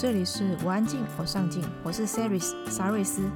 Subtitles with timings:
[0.00, 3.30] 这里是我安静，我上进，我是 Saris 沙瑞斯。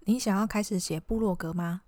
[0.00, 1.82] 你想要开始写部落格吗？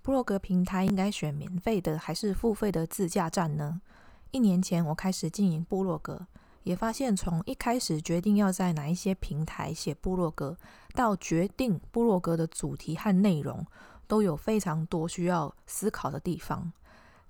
[0.00, 3.82] 部落格平台应该选免费的还是付费的自架站呢？
[4.30, 6.26] 一年前我开始经营部落格，
[6.62, 10.56] 也发现从一开始决定要在哪一些平台写部落格，
[10.94, 13.66] 到决定部落格的主题和内容，
[14.06, 16.72] 都有非常多需要思考的地方。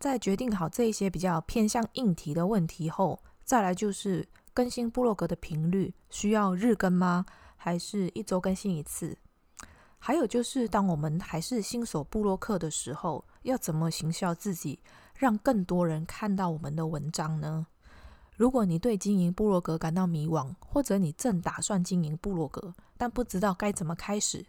[0.05, 7.25] 在决定好这一些比较偏向硬题的问题后，再来就是更新部落格的频率，需要日更吗？
[7.57, 9.17] 还是一周更新一次？
[9.99, 14.79] 还有就是，当我们还是新手部落客的时候，要怎么行销自己，
[15.17, 17.67] 让更多人看到我们的文章呢？
[18.37, 24.45] 如果你对经营部落格感到迷惘，或者你正打算经营部落格，但不知道该怎么开始，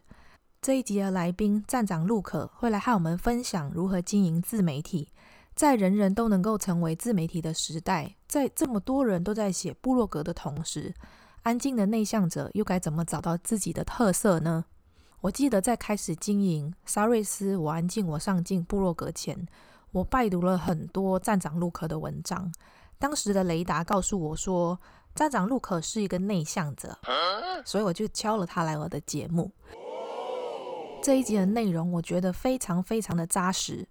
[0.61, 5.07] 这一集的来宾站长陆可会来和我们分享如何经营自媒体。
[5.55, 10.93] 在人人都能够成为自媒体的时代，在这么多人都在写部落格的同时，
[11.43, 14.65] 安静的内向者又该怎么找到自己的特色呢？
[15.21, 19.47] 我记得在开始经营沙瑞斯我安静我上进部落格前，
[19.91, 22.51] 我拜读了很多站长陆可的文章。
[22.99, 24.77] 当时的雷达告诉我说，
[25.15, 26.97] 站长陆可是一个内向者，
[27.63, 29.49] 所以我就敲了他来我的节目。
[31.01, 33.87] 这一集的内容我觉得非常非常的扎实。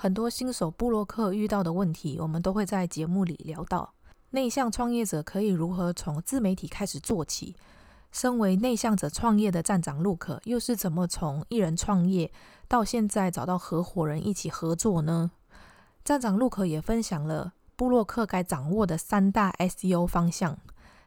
[0.00, 3.94] 很多新手部落客遇到的问题，我们都会在节目里聊到。
[4.30, 7.56] 内向创业者可以如何从自媒体开始做起？
[8.12, 12.30] 身为内向者创业的站长陆可，又是怎么从一人创业
[12.68, 15.32] 到现在找到合伙人一起合作呢？
[16.04, 20.56] 站长陆可也分享了部落客该掌握的三大 SEO 方向。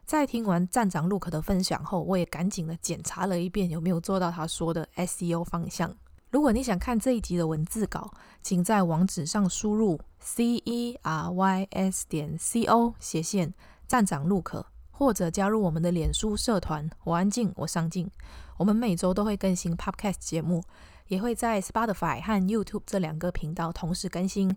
[0.04, 5.96] 在听完站长陆可的分享后，我也赶紧的检查了一遍有没有做到他说的 SEO 方向。
[6.32, 8.10] 如果你想看这一集的文字稿，
[8.42, 13.52] 请在网址上输入 c e r y s 点 c o 斜线
[13.86, 18.10] 站长陆可，或者加入我们的脸书社团“我安静我上进”。
[18.56, 20.64] 我们每周都会更新 Podcast 节目，
[21.08, 24.56] 也会在 Spotify 和 YouTube 这两个频道同时更新。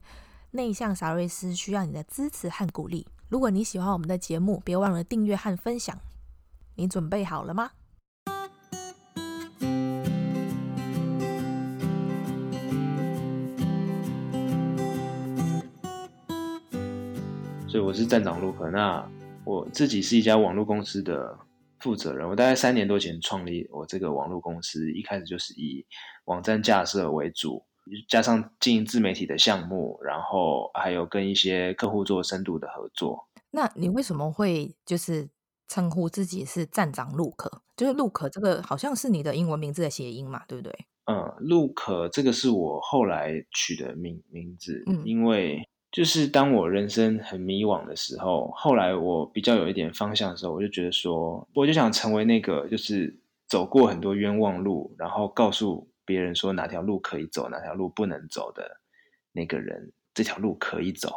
[0.52, 3.06] 内向沙瑞斯需要你的支持和鼓励。
[3.28, 6.00] 如果你喜欢我们的节目，别忘了订阅和分享。
[6.75, 7.72] 你准备好了吗？
[17.75, 18.72] 对，我是站长陆可。
[18.72, 19.06] 那
[19.44, 21.38] 我自己是一家网络公司的
[21.81, 22.25] 负责人。
[22.25, 25.85] 我大概三年多前创立我这个网络公司，一开始就是以
[26.24, 27.62] 网站架设为主，
[28.08, 33.28] 加上经营自媒体的项目，然后还有跟一些客户做深度的合作。
[33.52, 35.28] 那你为什么会就是
[35.68, 37.62] 称呼自己是站长陆可？
[37.75, 40.74] 就是陆可这个好像是你的英文名字的谐音嘛，对不对？
[41.12, 45.62] 嗯，陆可这个是我后来取的名名字，嗯，因为。
[45.95, 53.17] 就是当我人生很迷惘的时候，后来我比较有一点方向的时候，我就觉得说，我就想成为那个就是
[53.47, 58.81] 走过很多冤枉路，然后告诉别人说哪条路可以走，哪条路不能走的
[59.31, 61.13] 那个人，这条路可以走。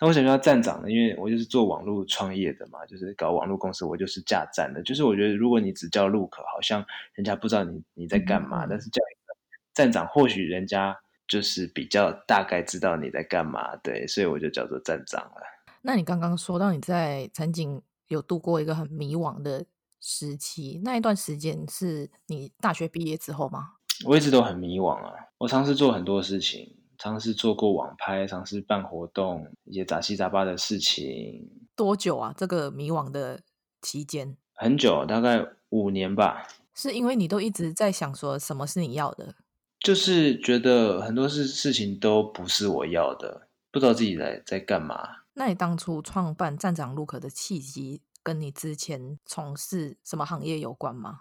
[0.00, 4.82] 那为什么要站长呢，因为我就是做网络创业的嘛，就是搞网络公司，我就是架站的。
[4.82, 6.84] 就是我觉得，如果你只叫路可，好像
[7.14, 9.36] 人家不知道你你在干嘛，嗯、但是叫一个
[9.72, 10.98] 站长，或许人家。
[11.28, 15.42] 就是比较大概知道你在干嘛，对，所以我就叫做站长了。
[15.82, 19.64] 那你刚刚说到你在曾经有度过一个很迷惘的
[20.00, 23.72] 时期，那一段时间是你大学毕业之后吗？
[24.04, 31.50] 我一直都很迷惘啊，我尝试做很多事情，尝试做过网拍，尝试办活动，一些杂七杂八的事情。
[31.74, 32.34] 多久啊？
[32.36, 33.40] 这个迷惘的
[33.80, 34.36] 期间？
[34.54, 36.46] 很久，大概五年吧。
[36.74, 39.34] 是因为你都一直在想说什么是你要的？
[39.80, 45.08] 就是觉得很多事事情都不是我要的，不知道自己在在干嘛。
[45.34, 51.20] 那你当初创办站长陆可的契机，跟你之前从事什么行业有关吗？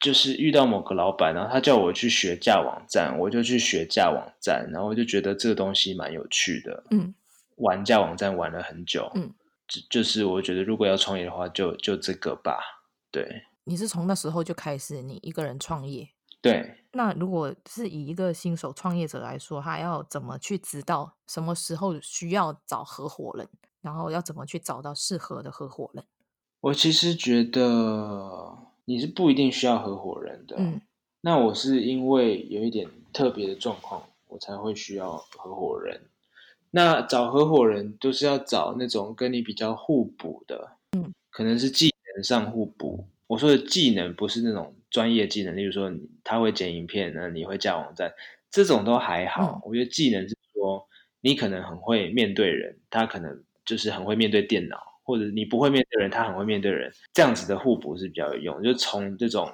[0.00, 6.82] 就是遇到某个老板，然后他叫我去学架网站，我就去学架网站，然后我就觉得这个东西蛮有趣的。
[6.90, 7.14] 嗯，
[7.58, 9.08] 玩架网站玩了很久。
[9.14, 9.32] 嗯，
[9.68, 12.58] 就就是我觉得如果要创业的话就，就就这个吧。
[13.12, 16.08] 对，你是从那时候就开始你一个人创业？
[16.40, 23.48] 对，那如果是以一个新手创业者来说，他要怎么去知道什么时候需要找合伙人，
[23.80, 26.04] 然后要怎么去找到适合的合伙人？
[26.60, 30.56] 我其实觉得你是不一定需要合伙人的。
[30.58, 30.82] 嗯，
[31.22, 36.02] 那我是因为有一点特别的状况，我才会需要合伙人。
[36.72, 43.06] 那找合伙人都是要找那种跟你比较互补的，嗯，可能是技能上互补。
[43.28, 44.74] 我说的技能不是那种。
[44.92, 45.90] 专业技能，例如说
[46.22, 48.12] 他会剪影片，那你会架网站，
[48.50, 49.54] 这种都还好。
[49.54, 50.86] 嗯、我觉得技能是说
[51.22, 58.62] 你可能很会面对人，他可能就是很会面对电脑，或者你不会面对人，他很会面对人，这样子的互补是比较有用。
[58.62, 59.50] 就从这种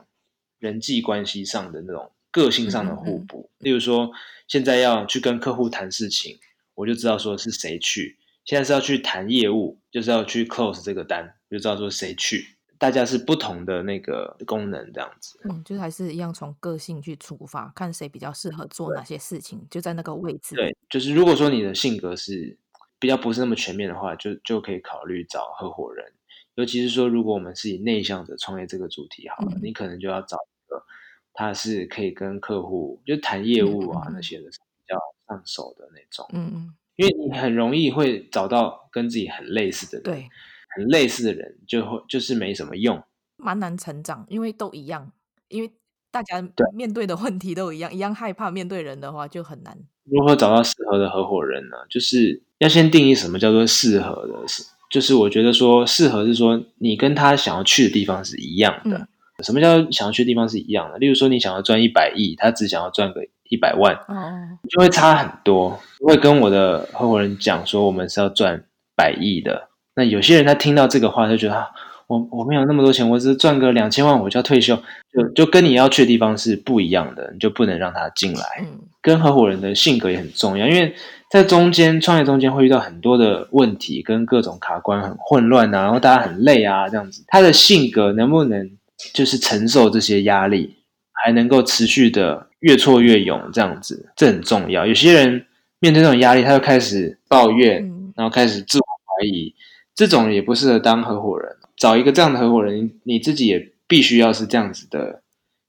[0.59, 4.11] 人际关系上的那种个性上的互补，嗯嗯、例如说
[4.49, 6.37] 现在要去跟客户谈事情，
[6.75, 12.58] 我就知道说是谁去；现在是要去谈业务，就是要去 close 这个单，就知道说谁去。
[12.79, 15.41] 大家是不同的那个功能，这样子。
[15.45, 20.55] 嗯，就是还是一样从个性去出发，看谁比较适合做哪些事情，就在那个位置。
[20.55, 22.57] 对，就是如果说你的性格是
[23.01, 26.13] 比较不是那么全面的话，就就可以考虑找合伙人。
[26.55, 30.85] 尤其是说，如果我们是以内向者创业这个主题好了，嗯、你可能就要找一个
[31.33, 34.97] 他是可以跟客户就谈业务啊、嗯、那些的比较
[35.29, 36.27] 上手的那种。
[36.33, 36.75] 嗯嗯。
[36.97, 40.03] 因为你很容易会找到跟自己很类似的人。
[40.03, 40.31] 对。
[40.79, 43.03] 很类似的人就会就是没什么用，
[43.37, 45.11] 蛮难成长，因为都一样，
[45.49, 45.71] 因为
[46.11, 46.41] 大家
[46.73, 49.77] 面对的问题都一样，一样害怕面对人的话就很难。
[50.05, 51.77] 如何找到适合的合伙人呢？
[51.91, 58.97] 就是要先定义什么叫做适合的，是就是我觉得说适合是说你跟他想要去的地方是一样的。
[58.97, 59.09] 嗯、
[59.45, 60.99] 什么叫想要去的地方是一样的？
[60.99, 65.79] 例如说你想要赚一百亿，他只想要赚个一百万，哦，就会差很多。
[66.01, 68.65] 我会跟我的合伙人讲说，我们是要赚
[68.97, 69.69] 百亿的。
[69.99, 71.67] 那有些人他听到这个话就觉得，啊、
[72.07, 74.77] 我我没有那么多钱，我只是赚个两千万我就要退休，
[75.13, 78.45] 就就跟你要去的地方是不一样的，你就不能让他进来。
[78.61, 80.95] 嗯，跟合伙人的性格也很重要，因为
[81.33, 88.71] 在中间创业中间会遇到很多的问题，跟各种卡关很混乱啊，然后大家很累啊，这样子，他的性格能不能
[89.13, 90.77] 就是承受这些压力，
[91.13, 94.87] 还能够持续的越挫越勇，这样子，这很重要。
[94.87, 95.45] 有些人
[95.81, 97.83] 面对这种压力，他就开始抱怨，
[98.17, 99.53] 然后开始自我怀疑。
[99.99, 105.23] 这种也不适合当合伙人，找一个这样的合伙人，你自己也必须要是这样子的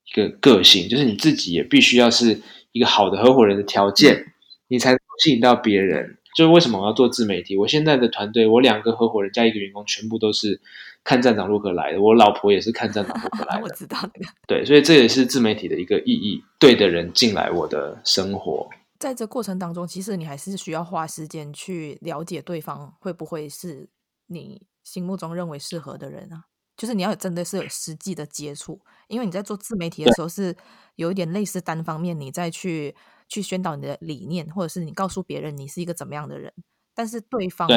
[0.06, 2.40] 一个个性，就是你自己也必须要是
[2.72, 4.31] 一个好的合伙人的条件，
[4.68, 6.20] 你才能吸引到别人。
[6.36, 7.58] 就是为什么我要做自媒体？
[7.58, 10.62] 我现在的团队，我两个合伙人加一个员工，全部都是
[11.04, 13.64] 看站长如何来的，我老婆也是看站长如何来的。
[13.66, 14.31] 我知道那个。
[14.48, 18.70] 对，所以这也是自媒体的一个意义，对的人进来我的生活。
[19.00, 23.90] 在这过程当中，其实你还是需要花时间去了解对方会不会是。
[24.30, 26.46] 你心目中认为适合的人啊，
[26.78, 30.56] 就是你要真的是有实际的接触，因为你在做自媒体的时候是
[30.96, 32.96] 有一点类似单方面，你再去
[33.28, 36.54] 去宣导你的理念，或者是你告诉别人你是一个怎么样的人，
[36.96, 37.68] 但是对方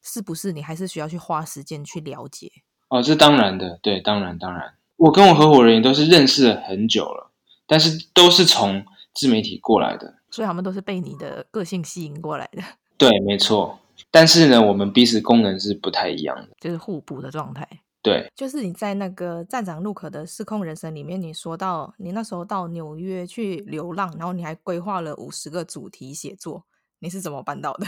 [0.00, 2.50] 是不是你还是需要去花时间去了解。
[2.88, 7.30] 哦，这当然的，对，当然当然，我跟我合伙人也都是认识了很久了，
[7.66, 12.62] 但是都是从自媒体过来的，所以他们都是被你的个性吸引过来的。
[12.98, 13.78] 对，没错。
[14.10, 17.68] 但是呢，我们彼此功能是不太一样的，就是互补的状态。
[18.02, 26.66] 对，就是你在那个站长陆可的失控人生里面，你说到你那时候到纽约去流浪，然后你还规划了五十个主题写作，
[26.98, 27.86] 你是怎么办到的？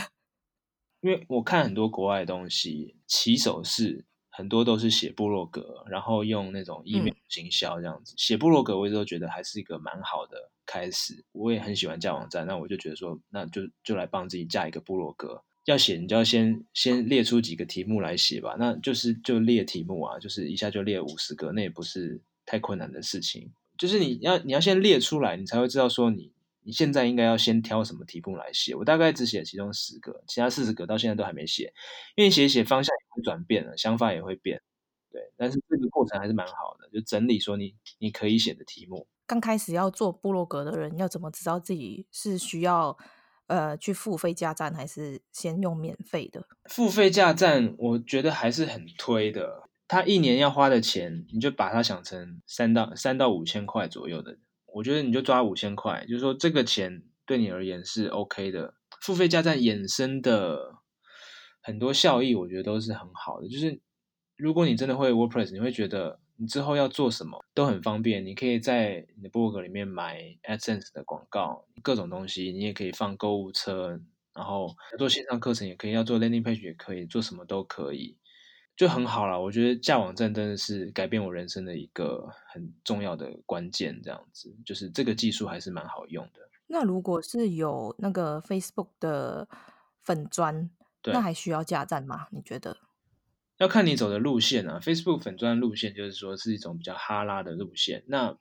[1.03, 8.15] 因为我看很多国外的东西，起手式很多都是写部落格，然后用那种 email 行销这样子。
[8.17, 11.25] 写部落格，我一直都觉得还是一个蛮好的开始。
[11.33, 15.43] 我也很喜欢架网站，那我就觉得说，那就就来帮自己架一个部落格。
[15.65, 18.55] 要写，你就要先先列出几个题目来写吧。
[18.59, 23.51] 那就是就列题目啊，就是一下就列五十个，那也不是太困难的事情。
[23.79, 26.31] 就是你要你要先列出来，你才会知道说你
[26.63, 28.75] 你现在应该要先挑什么题目来写。
[28.75, 31.73] 我大概只写其中十个，其他四十个到现在都还没写，
[32.15, 34.61] 因为写写方向也会转变了，想法也会变。
[35.11, 39.07] 对，但是这个过程还是蛮好的，就整理说你你可以写的题目。
[39.27, 42.97] 刚开始要做部落格的人，要怎么知道自己是需要？
[43.47, 46.47] 呃，去付费加站还是先用免费的？
[46.65, 49.69] 付费加站，我觉得还是很推的。
[49.87, 54.39] 他一年要花的钱，你就把它想成三到三到五千块左右的。
[54.67, 58.75] 我觉得你就抓五千块，就是说这个钱对你而言是 OK 的。
[59.03, 60.77] 付费加站衍生的
[61.61, 63.49] 很多效益，我觉得都是很好的。
[63.49, 63.81] 就是
[64.37, 66.21] 如果你真的会 WordPress，你会觉得。
[66.37, 74.01] 你之后要做什么都很方便，你可以在你的部落格里面买 AdSense 的广告，各种东西，你也可以放购物车，
[74.35, 78.17] 然后做线上课程也可以，要做 Landing Page 也可以，做什么都可以，
[78.77, 79.41] 就很好了。
[79.41, 86.41] 我觉得架网站真的是改变我人生的一个很重要的关键，这样子，就是这个技术还是蛮好用的。
[86.67, 89.47] 那如果是有那个 Facebook 的
[90.03, 90.69] 粉砖，
[91.05, 92.27] 那还需要架站吗？
[92.33, 92.77] 你觉得？
[93.59, 98.05] 要看你走的路线啊，Facebook 粉专路线就是说是一种比较哈拉的路线。
[98.09, 98.37] 那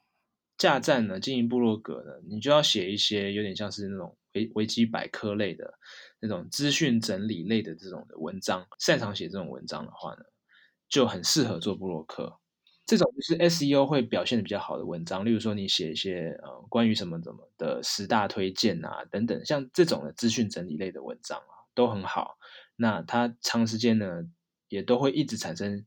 [0.58, 5.74] 架站呢，经营部落格呢，你就要写一些有点像是那种维维基百科类的
[6.20, 8.66] 那种资讯整理类的这种的文章。
[8.80, 10.24] 擅长写这种文章的话呢，
[10.90, 12.40] 就很适合做部落客。
[12.86, 22.38] 这种就是 SEO 会表现的比较好的文章，例如说你写一些呃关于什么什么的十大推荐啊等等，像这种的资讯整理类的文章啊，都很好。
[22.76, 24.24] 那它长时间呢，
[24.74, 25.86] 也都会一直产生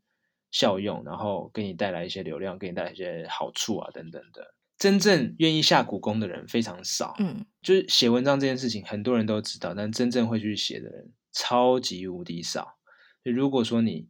[0.52, 4.54] 效用，然后给你带来一些流量，给你带来一些好处啊等等的。
[4.78, 12.78] 真正愿意下苦功的人非常少，嗯，就是写文章这件事情，很多人都知道，但真正会去写的人超级无敌少。
[13.24, 14.08] 如果说你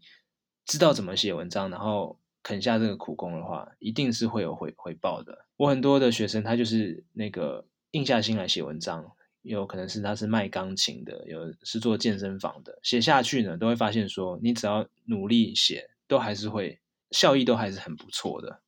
[0.67, 5.47] 知道怎么写文章，然后肯下这个苦功的话，一定是会有回回报的。
[5.57, 9.13] 我很多的学生，他就是那个硬下心来写文章，
[9.47, 18.61] 有可能是他是卖钢琴的，有是做健身房的，写下去呢，都会发现说，你只要努力写，都还是会效益都还是很不错的。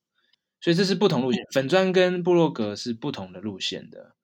[0.60, 4.14] 所以这是不同路线，粉砖跟部落格是不同的路线的。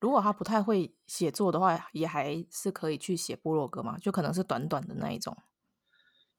[0.00, 5.36] 如果他不太会写作的话，也还是可以去写部落格嘛，就可能是短短的那一种。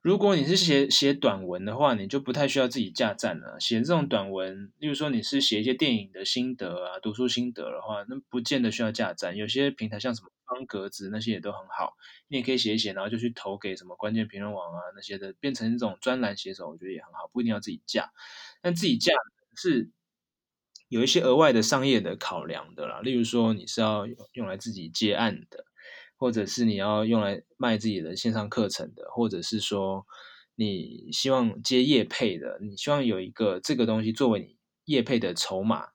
[0.01, 3.60] 如果你是写写短文的话，你就不太需要自己架站了。
[3.60, 9.36] 写这种短文，例如说你是写一些电影的心得啊、读书心得的话，那不见得需要架站。
[9.36, 11.98] 有些平台像什么方格子那些也都很好，
[12.29, 18.13] 你也可以写一写，然后就去投给什么关键评论网啊那些的，变成这种专栏写手，我觉得也很好，不一定要自己架。
[18.62, 19.12] 但自己架
[19.58, 19.91] 是
[20.88, 25.65] 有一些额外的商业的考量的啦，例如说你是要用来自己接案的。
[26.20, 30.06] 或者是你要用来卖自己的线上课程的，或者是说
[30.56, 35.88] 你希望接业配的，你希望有一个这个东西作为你业配的筹码，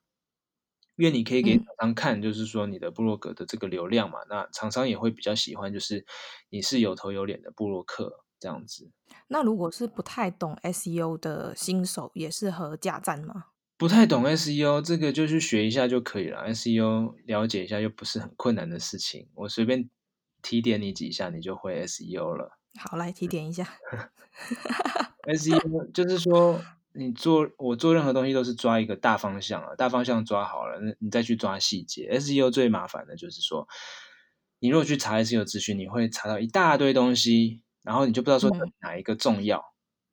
[0.97, 6.07] 因为你可以给厂商看，就是说你的部落格的这个流量嘛，嗯、那厂商也会比较喜欢，就是
[6.49, 8.90] 你是有头有脸的部落客这样子。
[9.28, 13.49] 那如果是不太懂 SEO 的新手，也适合架站吗？
[13.76, 16.49] 不太懂 SEO，这个就去学一下就可以了。
[16.54, 19.90] SEO 了解一下又不是很困难的事情，我随便。
[20.44, 22.58] 提点你几下，你就会 SEO 了。
[22.78, 23.66] 好，来提点一下。
[25.26, 26.60] SEO 就是说，
[26.92, 32.10] 你做我做任何东西都是抓一个大方向啊，大方向抓好了，那你再去抓细节。
[32.18, 33.66] SEO 最麻烦的就是说，
[34.58, 38.50] 你如果去查 SEO 资讯，你会查到一大堆东西，然后你就不知道说
[38.82, 39.64] 哪一个重要，嗯、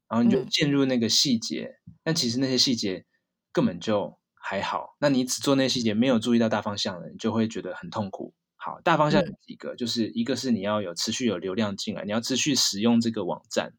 [0.07, 3.05] 然后你就进入那个细节，嗯、但其实那些细节
[3.51, 4.95] 根本就还好。
[4.99, 8.33] 那你只做那些细节，没有注意到大方向的，你就会觉得很痛苦。
[8.63, 13.73] 好，大方向有几个，嗯、就是一个是你要有持续有流量进来，你要持续使用这个网站，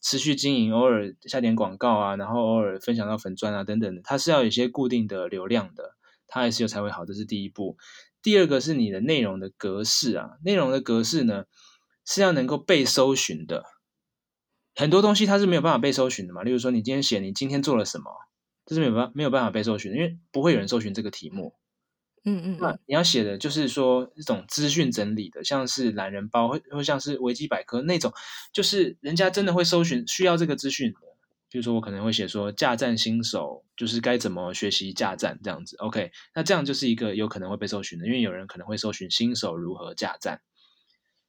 [0.00, 5.94] 持续经营，偶尔下点广告啊，然后偶尔分享到粉钻啊等等的，它是要有一些固定的流量的，
[6.26, 7.76] 它还是有才会好，这是第一步。
[8.22, 11.44] 第二个是你的内容的格式啊，内容的格式呢
[12.06, 13.66] 是要能够被搜寻的，
[14.74, 18.10] 很多东西它是没有办法被搜寻的嘛，例如说你今天写你今天做了什么，
[18.64, 21.54] 这是没有办没有办法被搜寻的，因为不会有人搜寻这个题目。
[22.24, 28.12] 嗯嗯，那你要写的就是说一种资讯整理的，像是懒人包，或或像是维基百科那种，
[28.52, 30.98] 就是人家真的会搜寻需要这个资讯的。
[31.50, 40.40] 比如说我可能会写说架站新手就是该怎么学习架站这样子，OK，那这样就是一个有可能会被搜寻的，因为有人可能会搜寻新手如何架站。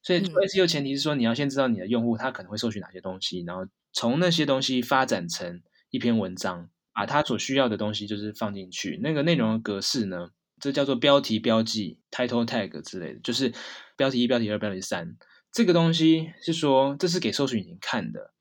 [0.01, 13.53] 所以 SEO 前提是说你要先知道你的用户他可能会搜寻哪些东西，然后从那些东西发展成一篇文章，把他所需要的东西就是放进去，那个内容的格式呢，这叫做标题标记 （title tag） 之类的，就是
[13.97, 15.17] 标题一、标题二、标题三。
[15.51, 18.33] 这个东西是说，这是给搜索引擎看的。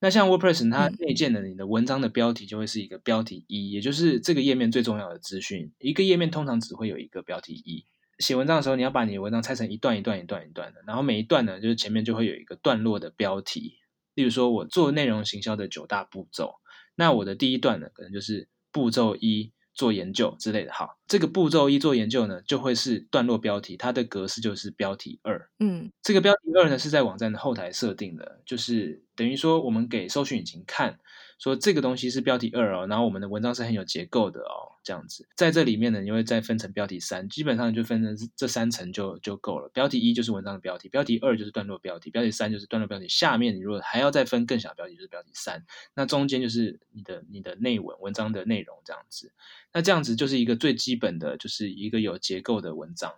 [0.00, 5.72] 那像 WordPress，它内建的你的文章的标题就会是一个标题一，也就是这个页面最重要的资讯。
[5.78, 7.84] 一个页面通常只会有一个标题一。
[8.18, 13.74] 写文章的时候，你要把你的文章拆成一段一段一段一段的，然后每一段呢，就是前面就会有一个段落的标题。
[14.14, 16.54] 例如说，我做内容行销的九大步骤，
[16.94, 19.52] 那我的第一段呢，可能就是步骤一。
[19.78, 25.48] 做研究之类的，好，这个步骤一做研究呢，就会是段落标题，它的格式就是标题二。
[25.60, 30.98] 嗯，这个标题二呢是在网站的后台设定的，就是等于说我们给搜寻引擎看。
[31.38, 39.68] 说这个东西是标题二哦，然后我们的文章是很有结构的哦，这样子，在这里面呢，你会再分成标题三，基本上就分成这三层就就够了。
[39.68, 43.08] 标题一就是文章的标题，标题二就是段落标题，标题三就是段落标题。
[43.08, 45.64] 下面你如果还要再分更小标题，就是标题三，
[45.94, 49.32] 那中间就是你的你的内文文章的内容这样子。
[49.72, 53.14] 那这样子就是一个最基本的，就是一个有结构的文章。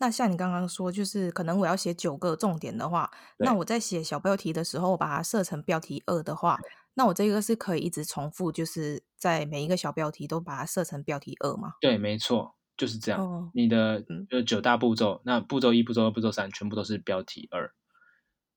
[0.00, 6.60] 那像你刚刚说，就是可能我要写九个重点的话，那我在写小标题的时候，我把它设成标题二的话。
[6.98, 11.74] 那我这个是可以一直重复，就是在每一个小标题都把它设成标题二吗？
[11.80, 13.24] 对，没错，就是这样。
[13.24, 17.72] 哦、你的呃九大步骤，那步骤一、步骤二、步骤三全部都是标题二。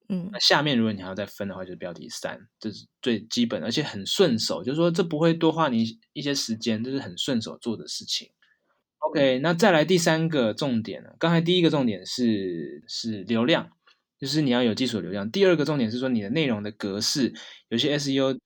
[0.09, 8.31] 嗯，那下面如果你还要再分的话，就是标题三，这是最基本，而且很顺手，就是说这不会多花你一些时间，这是很顺手做的事情。
[8.97, 11.11] OK，那再来第三个重点呢？
[11.19, 13.69] 刚才第一个重点是是流量。
[14.21, 15.29] 就是你要有基础流量。
[15.31, 17.33] 第二个重点是说你的内容的格式，
[17.69, 18.39] 有些 SEO 的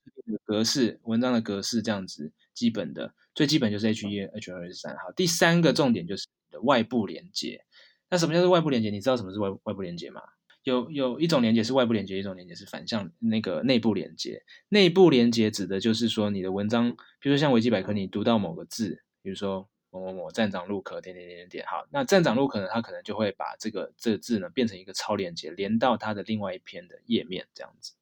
[0.46, 4.96] 格式、文章的格式这样子，基本的最基本就是 H 一、H 二、H 三。
[4.96, 7.62] 好，第三个重点就是你的外部连接。
[8.08, 8.88] 那什么叫做外部连接？
[8.88, 10.22] 你知道什么是外外部连接吗？
[10.62, 14.42] 有有一种连接是外部连接，一种连接是反向那个内部连接。
[14.70, 16.90] 内部连接指的就是说你的文章，
[17.20, 19.68] 比如说像维基百科，你读到某个字，比如说
[20.00, 27.92] 某某某站长入口点点点点点，好，那站长入口呢，他可能就会把这个这个字呢变成一个超链接，连到他的另外一篇的页面，这样子。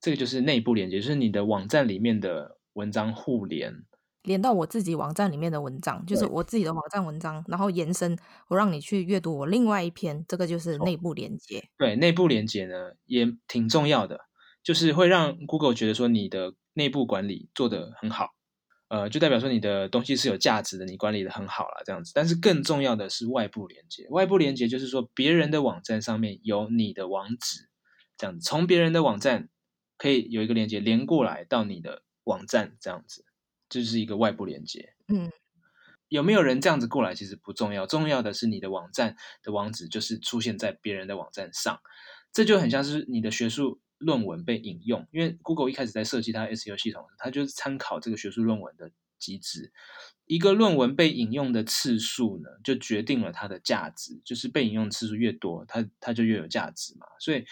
[0.00, 3.84] 这个就是内部连接，就是你的网站里面的文章互联。
[4.22, 8.16] 连到我自己网站里面的文章，就是我自己的网站文章，然后延伸，
[8.48, 11.62] 我让你去阅读我另外一篇，这个就是内部连接。
[11.76, 14.20] 对，内部连接呢也挺重要的，
[14.62, 18.30] 就是会让 Google 觉得说你的内部管理做得很好，
[18.88, 22.12] 呃，就代表说你的东西是有价值的，你管理的很好了这样子。
[22.14, 27.68] 但是更重要的是外部连接，外部连接就是说别人的网站上面有你的网址，
[28.16, 29.48] 这样子，从别人的网站
[29.96, 33.24] 可以有一个连接连过来到你的网站这样子。
[33.70, 35.32] 这就是一个外部连接，嗯，
[36.08, 41.80] 有没有人这样子过来其实不重要，重要的是你的网站的网址就是出现在别人的网站上，
[42.30, 49.72] 这就很像是你的学术论文被引用，因为 Google 一开始在设计它 SEO 系统，它就是参考这个学术论文的机制，
[50.26, 57.44] 一个论文被引用的次数呢，就决定了它的价值，就是被引用次数越多，它它就越有价值嘛，所以。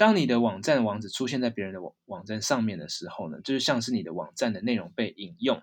[0.00, 5.62] 当你的网站网址出现在别人的网网站上面的时候呢，就是像是你的网站的内容被引用。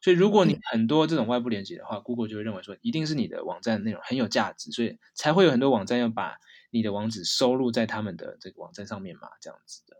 [0.00, 6.36] 所以如果你很多这种外部连接的话，嗯，Google 就会认为说，一定是你的网站内容很有价值，所以才会有很多网站要把
[6.74, 9.96] 你的网址收录在他们的这个网站上面嘛，这样子的。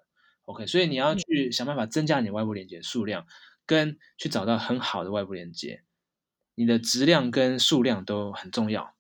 [0.47, 3.27] OK，所以你要去想办法增加你的外部连接数量，
[3.65, 5.85] 跟去找到很好的外部连接，
[6.57, 8.95] 你的质量跟数量都很重要。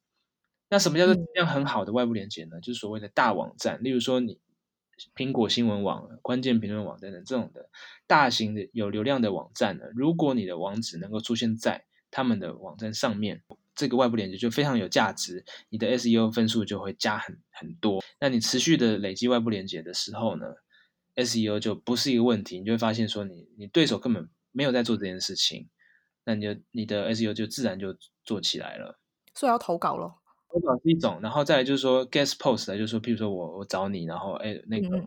[0.71, 2.61] 那什么叫做质量很好的外部连接呢？
[2.61, 4.38] 就是所谓的大网站，例如说你。
[5.16, 7.69] 苹果新闻网、关键评论网等等这种的
[8.07, 13.43] 大型的有流量的网站呢，如果你的网址能够出现在他们的网站上面，
[13.75, 18.02] 这个外部连接就非常有价值，你的 SEO 分数就会加很很多。
[18.21, 20.47] 那你持续的累积外部连接的时候呢
[21.16, 25.69] ，SEO 就不是一个问题，你就会发现说你你对手根本没有在做这件事情，
[26.25, 28.99] 那你就你的 SEO 就自然就做起来了。
[29.34, 30.21] 所以要投稿咯。
[30.49, 35.04] 投稿是一种，然后再来就是说 guest post，就是说，譬如说我我找你，然后哎，那个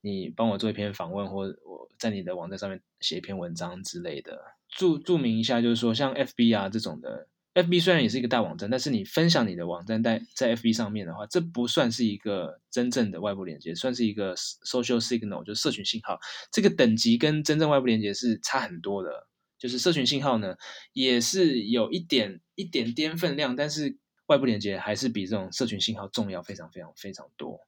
[0.00, 4.40] 你帮我做一篇访问，或我在你的网站上面写一篇文章之类的。
[4.70, 16.18] 注注明一下，就是说像 FB 啊这种的，FB 虽然也是一个大网站，但是你分享你的网站在在 FB 上面的话，这不算是一个真正的外部连接，算是一个 social signal，就是社群信号。
[16.52, 19.26] 这个等级跟真正外部连接是差很多的。
[19.58, 20.54] 就是社群信号呢，
[20.92, 23.98] 也是有一点一点点分量，但是。
[24.28, 27.60] 外部连接还是比这种社群信号重要非常非常非常多。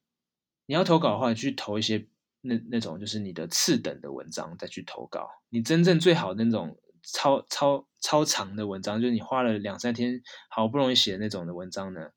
[0.65, 2.05] 你要投稿的话，去投一些
[2.41, 5.29] 那那种就是你的次等的文章再去投稿。
[5.47, 12.11] 你真正最好的那种超超超长的文章，就是你花了两三天好不容易写的那种的文章呢，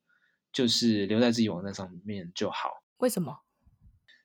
[0.52, 2.82] 就是留在自己网站上面就好。
[2.98, 3.40] 为什么？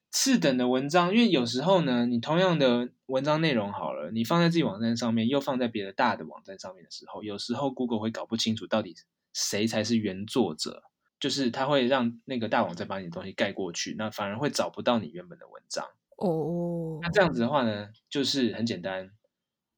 [0.10, 8.96] 次等的文章，因为有时候呢，你同样的文章内容好了，你放在自己网站上面，又放在别的大的网站上面的时候，有时候 Google 会搞不清楚到底。
[9.34, 10.82] 谁才是原作者？
[11.20, 15.86] 就是他会让那个大网站把你的东西盖过去，那反而会找不到你原本的文章。
[16.16, 19.12] 哦、oh.，那这样子的话呢，就是很简单，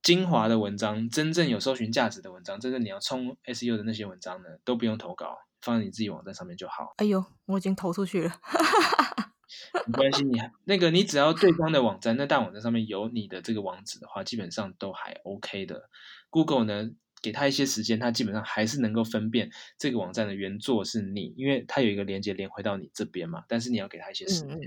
[0.02, 6.94] 精华的文章，真正有搜寻价值的文章，真正你要冲 SEO 的那些文章呢，都不用投稿，放在你自己网站上面就好。
[6.98, 8.32] 哎呦，我已经投出去了。
[9.88, 15.90] 没关系，你 那个你只要对方的网站，那大网站上面有你的这个网址的话，基本上都还 OK 的。
[16.30, 16.92] Google 呢？
[17.22, 23.44] 给他一些时间，他基本上还是能够分辨这个网站的原作是你，因为他有一个连接连回到你这边嘛。
[23.50, 24.58] 但是你要给他一些时间。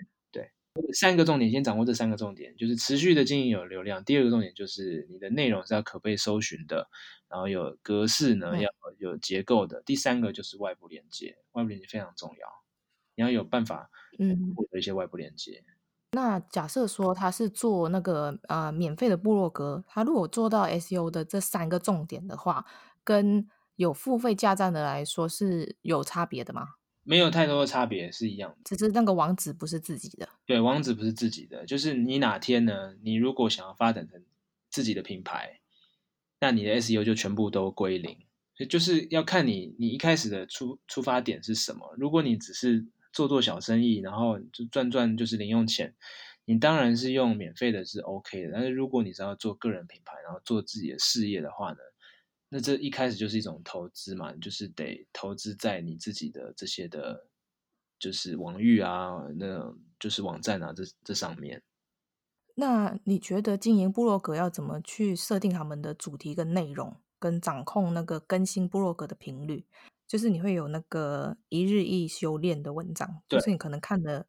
[0.95, 4.05] 三个重点，先掌握这三个重点，就是持续的经营有流量。
[4.05, 6.89] 第二个重点就是你的内容是要可被搜寻的，
[7.29, 9.83] 然后有格式呢，要有结构的。
[9.83, 12.47] 第三个就是外部连接，外部连接非常重要，
[13.17, 15.63] 你要有办法嗯获得一些外部连接。
[15.67, 15.73] 嗯
[16.15, 22.67] 那假设说他是做那个呃免费的部落格，他如果做到 SEO 的这三个重点的话，
[23.03, 26.69] 跟有付费架站的来说是有差别的吗？
[27.05, 28.57] 没有太多的差别，是一样的。
[28.65, 30.29] 只是那个网址不是自己的。
[30.47, 32.95] 对，网址不是自己的，就是你哪天呢？
[33.03, 34.23] 你如果想要发展成
[34.71, 35.61] 自己的品牌，
[36.41, 38.17] 那你的 SEO 就全部都归零。
[38.55, 41.95] 所以就是要看你你一开始的出出发点是什么。
[41.97, 45.95] 如果你只是做做小生意，然后就赚赚就是零用钱，
[46.45, 48.51] 你当然是用免费的是 OK 的。
[48.53, 51.79] 但是如果你是要做个人品牌，然后做自己的事业的话呢，
[52.55, 57.27] 那这一开始就是一种投资嘛，就是得投资在你自己的这些的，
[57.99, 61.63] 就是网域啊，那种就是网站啊这这上面。
[62.55, 69.65] 那你觉得经营部落格要怎么去设定他们的主题跟内容，跟掌控那个更新部落格的频率？
[70.07, 74.27] 就是你会有那个一日一修炼的文章，就是你可能看了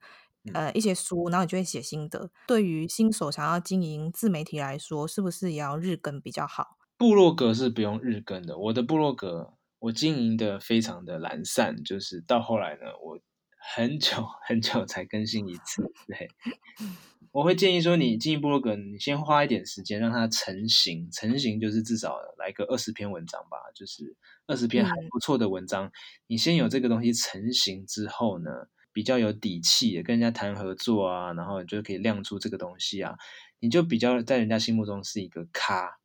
[0.53, 2.31] 呃一些书，然后你就会写心得。
[2.47, 6.77] 对于新手想要经营自媒体来说，是不是也要日更比较好？
[6.97, 13.19] 部落格是不用日更的，我的部落格我经营的非常的懒散，就是到后来呢，我
[13.75, 15.91] 很久很久才更新一次。
[16.07, 16.29] 对，
[17.31, 24.15] 我会建议说，你经营部落格，你先花一点时间让它成型，成型就是至少来个二十篇文章吧，就是
[24.47, 25.87] 二十篇还不错的文章。
[25.87, 25.91] 嗯、
[26.27, 28.49] 你先有这个东西成型之后呢，
[28.93, 33.15] 比较有底气，跟人家谈合作啊，然后你就可以亮出这个东西啊，
[33.59, 35.97] 你就比较在人家心目中是一个咖。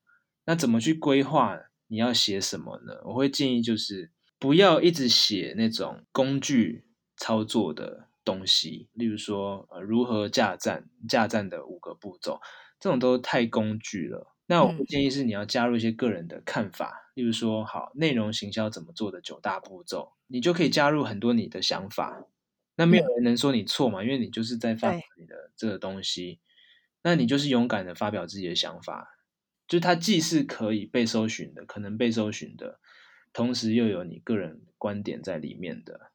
[0.48, 2.94] 那怎么去规划你要写什么呢？
[3.04, 6.86] 我会建议就是不要一直写那种工具
[7.18, 12.40] 操作的东西，例如说呃如何架站、架站的五个步骤，
[12.80, 14.34] 这种都太工具了。
[14.46, 22.24] 那我会建议是你要加入一些个人的看法，嗯、例如说好内容行销怎么做的九大步骤，你就可以加入很多你的想法。
[22.76, 26.40] 那没有人能说你错嘛，因为你就是在发表你的这个东西，
[27.02, 29.17] 那你就是勇敢的发表自己的想法。
[29.68, 32.80] 就它既是可以被搜寻的，可能被搜寻的，
[33.32, 36.10] 同时又有你个人观点在里面的。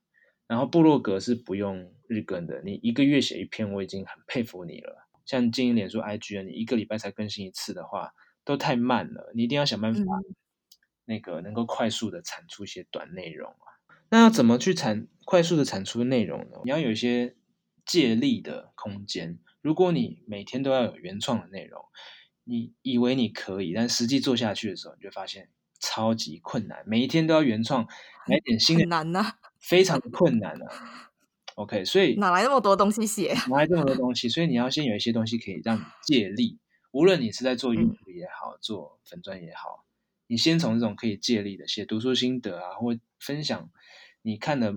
[0.47, 5.07] 然后部落格是不用日更的，你一个月写一篇，我已经很佩服你了。
[5.25, 8.13] 像经营脸书、IG 啊，你一个礼拜才更新一次的话，
[8.43, 9.31] 都太慢了。
[9.33, 10.03] 你一定要想办法，
[11.05, 13.67] 那个能够快速的产出一些短内容啊。
[14.09, 16.59] 那要怎么去产快速的产出内容呢？
[16.65, 17.35] 你要有一些
[17.85, 19.39] 借力的空间。
[19.61, 21.85] 如果你每天都要有原创的内容，
[22.45, 26.83] 你以为你可以，但实际做下去的时候，你就发现超级困难。
[26.85, 27.87] 每一天都要原创，
[28.27, 31.11] 来点新的，难呐，非常困难啊。
[31.55, 33.33] OK，所以哪来那么多东西写？
[33.49, 34.27] 哪来这么多东西？
[34.27, 36.57] 所以你要先有一些东西可以让你借力。
[36.91, 39.85] 无论你是在做 YouTube 也好，嗯、做粉专也好，
[40.27, 43.69] 你先从这种可以借力的写读书心得啊，或分享
[44.21, 44.75] 你看的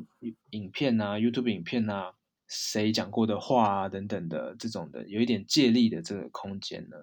[0.51, 2.13] 影片啊，YouTube 影片啊，
[2.47, 6.97] 谁讲过的话啊等等的这种的，有一点借力的这个空间呢。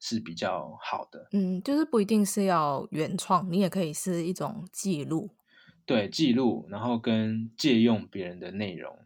[0.00, 5.30] 是比较好的，嗯，就是不一定是要原创，你也可以是一种记录，
[5.84, 8.96] 对，记录，然后跟借用别人的内容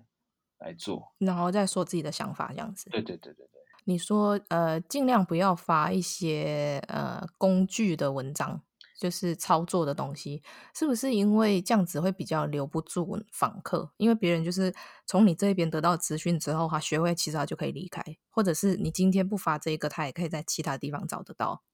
[0.58, 2.90] 来做，然后再说自己的想法，这样子。
[2.90, 3.60] 对对对对对。
[3.84, 8.62] 你说，呃，尽量不要发一些呃工具的文章。
[9.02, 10.40] 就是操作的东西，
[10.72, 13.90] 是不是因为这样子会比较留不住访客？
[13.96, 14.72] 因为别人就是
[15.06, 21.64] 从你这边得到资讯之后，他学会其实他就可以离开，或者是你今天不发这个，他也可以在其他地方找得到。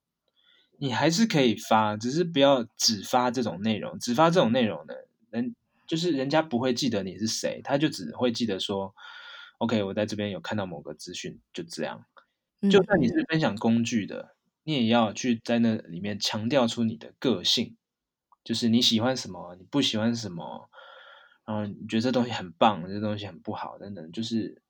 [0.79, 3.99] 你还是可以发，只是不要只发这种内容。
[3.99, 5.55] 只发这种内容的人，
[5.87, 8.95] 就是人家不会记得你是谁，他就只会记得说
[9.59, 12.07] ，OK，我在这边有看到某个资讯，就这样。
[12.71, 14.38] 就算你是分享工具的。
[14.69, 17.75] 你也要去在那里面强调出你的个性，
[18.45, 20.69] 就是你喜欢什么，你不喜欢什么，
[21.47, 24.61] 然后你觉得这东西很棒，这东西很不好等等，就是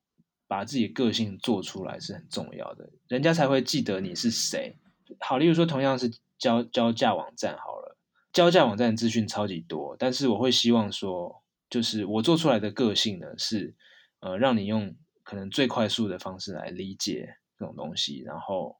[0.47, 4.73] 把自己的个性做出来是很重要的，人家才会记得你是谁。
[5.19, 7.97] 好，例如说同样是教教价网站好了，
[8.31, 13.75] 教价网站资讯超级多，但是我会希望说，就是我做出来的个性呢是，
[14.21, 18.78] 呃，让你用可能最快速的方式来理解这种东西，然后。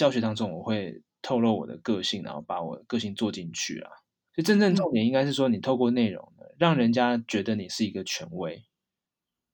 [0.00, 3.90] 教学当中，我会透露我的个性，然后把我的个性做进去啊。
[4.34, 8.64] 所以真正重点应该是说，你透过内容呢，让人家觉得你是一个权威，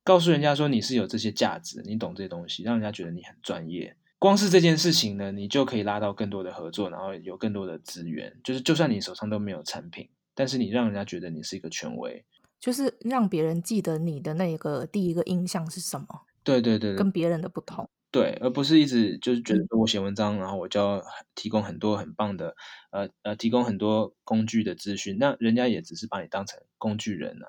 [0.04, 3.96] 告诉人家说你是有这些价值，你懂这些东西，让人家觉得你很专业。
[4.20, 8.38] 光是这件事情呢，你就可以拉到更多的合作，然后有更多的资源。
[8.44, 12.24] 就是就算你手上都没有产品，但是你让人家觉得你是一个权威，
[12.61, 16.06] 就是让别人记得你的那个第一个印象是什么？
[16.44, 17.90] 对对对对，跟别人的不同。
[18.16, 22.55] 对，而不是一直就是觉得我写文章，嗯、然后我就要提供很多很棒的，
[22.90, 27.46] 呃呃，提供很多工具的资讯，那人家也只是把你当成工具人啊。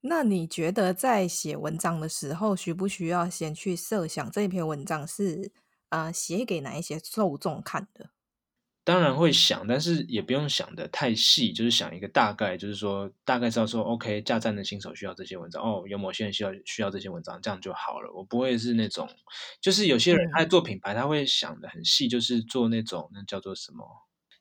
[0.00, 5.52] 那你觉得在写文章的时候，需不需要先去设想这篇文章是
[5.90, 8.10] 啊、呃、写给哪一些受众看的？
[8.90, 18.12] 当然会想，但是也不用想的太细，就是想一个大概，就是说大概知道说，OK，架站的新手需要这些文章，哦，有某些人需要需要这些文章，这样就好了。
[18.12, 19.08] 我不会是那种，
[19.60, 23.86] 就是有些人他在做品牌，他会想的很细，就是做那种那叫做什么，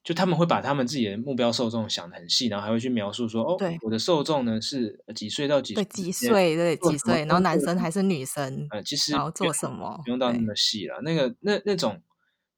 [0.03, 12.01] 就他们会把他们自己的目标受众想的很细，然后还会去描述说，哦，对，我的受众呢是几岁到几岁，对几岁对几岁，然后男生还是女生，呃，其实然后做什么，不用到那么细了，那个那那种。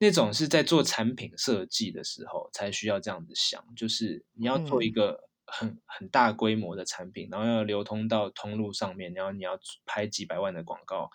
[0.04, 11.12] 那种是在做产品设计的时候才需要这样子想，就是你要做一个很、嗯、很大规模的产品，然后要流通到通路上面，然后你要拍几百万的广告，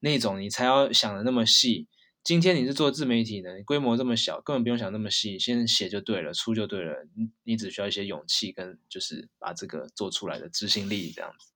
[0.00, 1.88] 那种你才要想的那么细，
[2.22, 7.06] 今天你是做自媒体的，你规模这么小，根本不用想那么细，先写就对了，出就对了。
[7.16, 11.50] 你你只需要一些勇气跟就是把这个做出来的执行力这样子。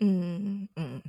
[0.00, 1.00] 嗯嗯，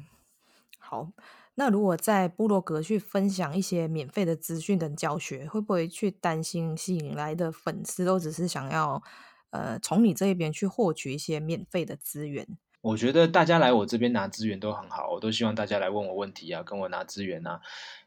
[0.77, 1.12] 好。
[1.59, 9.03] 那如果在部落格去分享一些免费的资讯跟教学，会不会去担心吸引来的粉丝都只是想要
[9.49, 12.47] 呃从你这一边去获取一些免费的资源？
[12.79, 17.59] 我觉得大家来我这边拿资源都很好，我都希望大家来问我问题啊，跟我拿资源啊，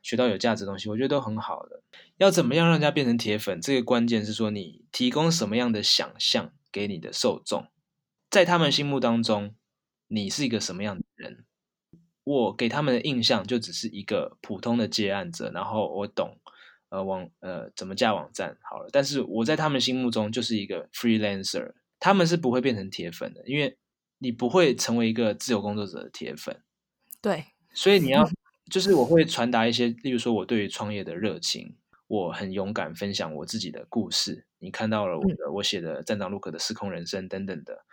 [0.02, 1.82] 学到有价值的东西，我觉得都很好的。
[2.16, 3.60] 要怎么样让人家变成铁粉？
[3.60, 7.66] 这个关键是说你提供什么样的想象给你的受众，
[8.30, 9.54] 在他们心目当中，
[10.08, 11.44] 你是一个什么样的人？
[12.24, 16.38] 我给他们的印象就只是一个普通的接案者，然后我懂
[16.88, 23.76] 呃网呃怎么架网站好了，但是我在他们心目中就是一个 freelancer，他们是不会变成铁粉的，因为。
[24.24, 26.62] 你不会成为一个自由工作者的铁粉，
[27.20, 28.24] 对，所以你要
[28.70, 31.74] 就是我会传达一些，例如说我对于创业的热情，
[32.06, 34.46] 我很勇敢分享我自己的故事。
[34.60, 37.84] 你看到了我的、嗯、我写的站长 Luke 的失控人生等等的，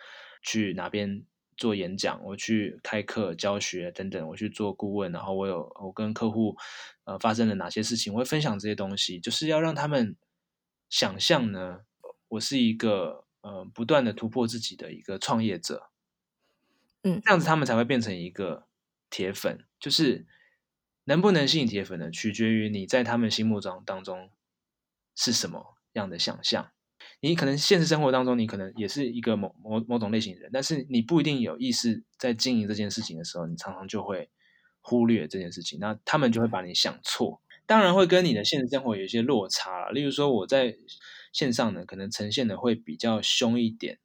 [0.43, 1.25] 去哪边
[1.59, 6.55] 做演讲，我去开课教学等等，我去做顾问，然后我有我跟客户
[7.03, 10.15] 呃发生了哪些事情，我会分享这些东西，就是要让他们
[10.89, 11.81] 想象呢，
[12.29, 15.89] 我是一个呃不断的突破自己的一个创业者。
[17.03, 18.65] 嗯，这样子他们才会变成一个
[19.09, 19.65] 铁粉。
[19.79, 20.25] 就是
[21.03, 22.09] 能不能吸引铁粉呢？
[22.09, 24.31] 取决于你在他们心目中当中
[25.15, 26.71] 是什么样的想象。
[27.21, 34.29] 你可能现实生活当中，你可能也是一个某某某种类型的人，但是你不一定有意识在经营这件事情的时候，你常常就会
[34.81, 35.79] 忽略这件事情。
[35.79, 39.91] 那他们就会把你想错，当然会跟你的现实生活有一些落差了。
[39.91, 40.75] 例如说，我在
[41.33, 43.99] 线上呢，可能呈现的会比较凶一点。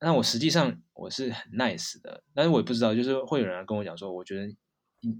[0.00, 4.56] 那我实际上我是很 nice 的，但是我也不知道，就是会有人跟我讲说，我觉得你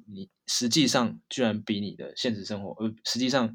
[0.07, 3.55] 你实际上居然比你的现实生活，呃，实际上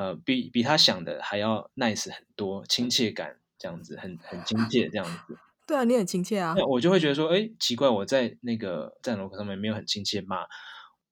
[0.00, 5.36] 呃比比他想的还要 nice 很多，亲切感这样子，很很亲切这样子。
[5.68, 6.54] 对啊，你很亲切啊。
[6.56, 10.46] 那我就会觉得说，哎，奇怪，我在那个站楼上面没有很亲切嘛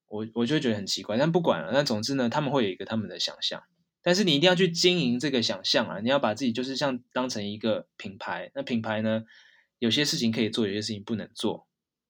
[0.09, 1.19] 我，我就会觉得很奇怪。
[1.19, 3.63] 但不管了，那总之呢，他们会有一个他们的想象。
[4.01, 6.01] 但是你一定要去经营这个想象啊！
[6.01, 8.51] 你要把自己就是像当成一个品牌。
[8.55, 9.25] 那品牌呢，
[9.79, 11.67] 有些事情可以做，有些事情不能做。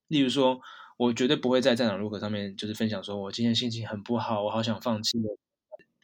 [0.07, 0.61] 例如说，
[0.97, 5.19] 我绝对不会在站长 Luke 上面就是分享说，我今天心情很不好，我好想放弃。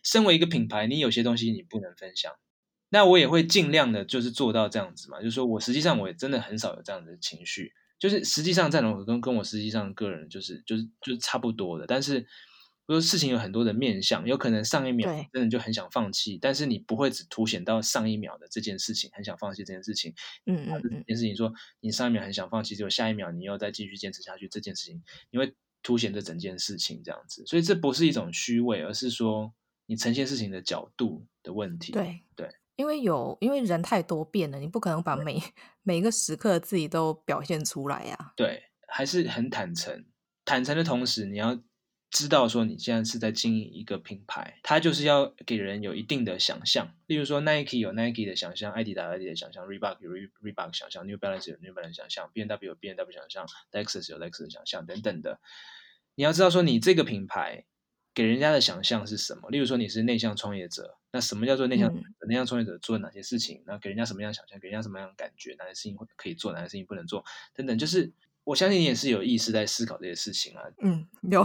[0.05, 2.33] 身为一个品牌，你有些东西你不能分享。
[2.91, 5.19] 那我也会尽量的，就是做到这样子嘛。
[5.19, 7.73] 就是说我实际上我也真的很少有这样的情绪。
[7.99, 12.27] 就是实际上站长 Luke 跟跟我实际上个人就是就是就是差不多的，但是。
[12.87, 20.13] 说事情有很多的面向，有可能上一秒真的就很想放弃，但是你不会只凸显到上一秒的这件事情，很想放弃这件事情。
[20.45, 27.43] 嗯嗯，这件事情说你上一秒很想放弃，结果下一秒你又再继续坚持下去，这件事情你会凸显这整件事情这样子。
[27.47, 29.55] 所以这不是一种虚伪，而是说
[29.87, 31.93] 你呈现事情的角度的问题。
[31.93, 35.43] 对对，因为有因为人太多变了，你不可能把每
[35.83, 38.33] 每一个时刻自己都表现出来呀、啊。
[38.37, 40.05] 对，还是很坦诚，
[40.45, 41.61] 坦诚的同时你要。
[42.11, 46.95] 知道说你现在是在经营一个品牌，它就是要给人有一定的想象。
[47.09, 52.89] 例如说，Nike 有 Nike 的想象，艾迪达有艾迪的想象，Reebok 有 Reebok 想象，New Balance 有 New Balance 想象，B N W 有 B
[52.89, 55.41] N W 想象，Lexus 有 Lexus 想象等等的。
[56.15, 57.65] 你要知道说，你这个品牌
[58.15, 59.51] 给人家的想象是什么？
[59.51, 63.63] 例如说，你是内向创业者，那什么叫做内向、嗯、内向创业者做哪些事情？
[63.67, 64.59] 那给人家什么样的想象？
[64.61, 65.55] 给人家什么样的感觉？
[65.59, 66.53] 哪些事情可以做？
[66.53, 67.25] 哪些事情不能做？
[67.55, 68.13] 等等，就是。
[68.45, 70.65] 我相信你也是有意识在思考这些事情啊。
[70.83, 71.43] 嗯，有。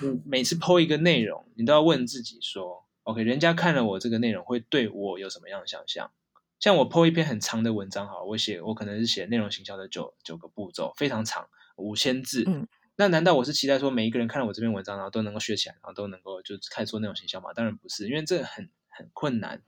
[0.00, 6.12] 你 每次 po 一个内容，你都要问自己说：“OK，人家看了我这个内容，会对我有什么样的想象？”
[6.60, 12.44] 像我 po 一篇很长的文章，哈，我写我可能是写内容行销的九九个步骤，非常长，五千字。
[12.46, 12.68] 嗯。
[12.96, 17.52] 那难道我是期待说每一个人看了我这篇文章，然后都能够学起来，然后都能够就开始做内容行销吗？
[17.52, 19.62] 当然不是，因为这很很困难。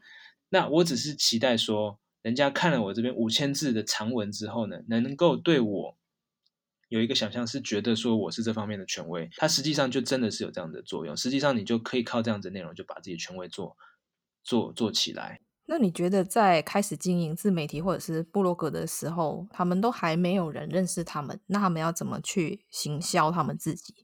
[0.49, 1.99] 那我只是期待说。
[2.23, 5.97] 人家看了我这边五千字的长文之后呢，能够对我
[6.89, 9.31] 有一个想象，是觉得说我是这方面的权威。
[9.37, 11.17] 它实际上就真的是有这样的作用。
[11.17, 13.77] 实际上，你就可以靠这样子的内容，就把自己的权威做
[14.43, 15.41] 做做起来。
[15.67, 23.95] 那你觉得在开始经营自媒体或者是部落格的时候，他们都还没有人认识他们，那他们要怎么去行销他们自己？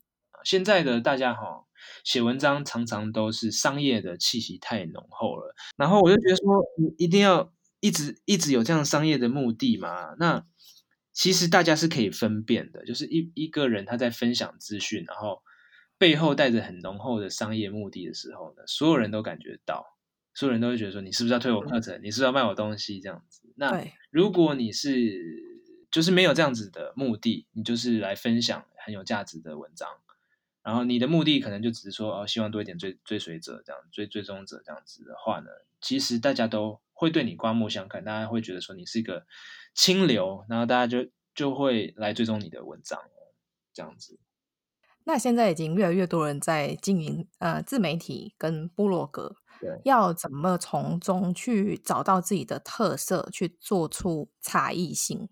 [0.45, 1.65] 现在的大家哈，
[2.05, 6.63] 写文章常常都是商业的气息太浓厚了，然后我就觉得说，
[6.99, 7.53] 一定要。
[7.85, 10.15] 一直一直有这样商业的目的嘛？
[10.17, 10.47] 那
[11.13, 15.43] 其实大家是可以分辨的，就是一一个人他在分享资讯，然后
[15.99, 19.85] 背后带着很浓厚的商业目的的时候呢，所有人都感觉到，
[20.35, 22.01] 所有人都会觉得说，你是不是要推我课程？
[22.03, 23.01] 你是不是要卖我东西？
[23.01, 23.43] 这样子。
[23.57, 25.21] 那如果你是
[25.91, 29.89] 就是没有这样子的目的，你就是来分享很有价值的文章，
[30.63, 39.27] 然后你的目的可能就只是说哦，希望多一点追追随者这样追追踪者这样子的话呢，其实大家都会对你刮目相看，大家会觉得说你是一个
[39.75, 42.99] 清流，然后大家就就会来追踪你的文章
[43.75, 44.19] 这样子。
[45.05, 49.35] 那现在已经越来越多人在经营呃自媒体跟部落格，对，
[49.85, 55.29] 要怎么从中去找到自己的特色，去做出差异性？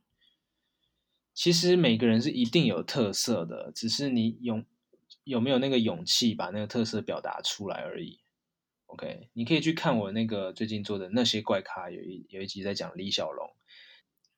[1.33, 4.63] 其实每个人是一定有特色的，只是你有
[5.25, 8.21] 有没有那个勇气把那个特色表达出来而已。
[8.87, 13.51] OK，你可以去看我那个最近做的那些怪咖，有一有一集在讲李小龙，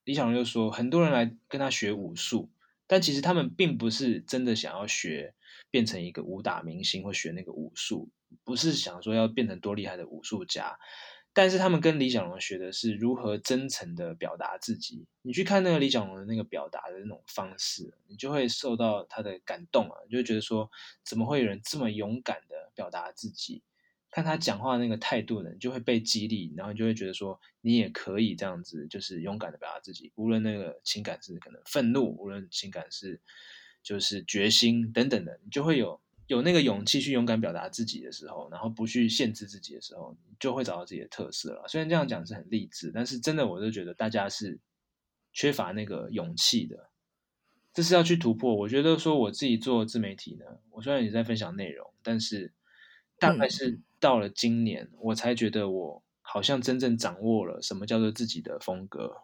[0.04, 2.50] 李小龙就说很多人来跟他学武术。
[2.88, 5.34] 但其实他们并不是真的想要学
[5.72, 8.08] 变成一个武打明星或学那个武术，
[8.44, 10.78] 不是想说要变成多厉害的武术家。
[11.34, 15.06] 但是他们跟李小龙学的是如何真诚的表达自己。
[15.22, 20.70] 你去看那个李小龙的那个表达的那种方式，你就会受到他的感动啊，你就会觉得说，
[21.02, 23.62] 怎么会有人这么勇敢的表达自己？
[24.10, 33.18] 看他讲话那个态度呢，你就会被激励，然后你就会觉得说，你也可以这样子，就是勇敢的表达自己，无论那个情感是可能愤怒，无论情感是
[33.82, 41.68] 就是决心等等的，你就会有有那个勇气去勇敢表达自己的时候，然后不去限制自己的时候，你就会找到自己的特色了。
[41.68, 44.58] 虽然这样讲是很励志，但是真的，我就觉得大家是
[45.32, 46.88] 缺乏那个勇气的，
[47.72, 48.54] 这是要去突破。
[48.54, 52.52] 我觉得说我自己做自媒体呢，我虽然也在分享内容，但是
[53.18, 53.80] 大概是。
[54.02, 59.16] 到了今年，我才觉得我好像真正掌握了什么叫做自己的风格，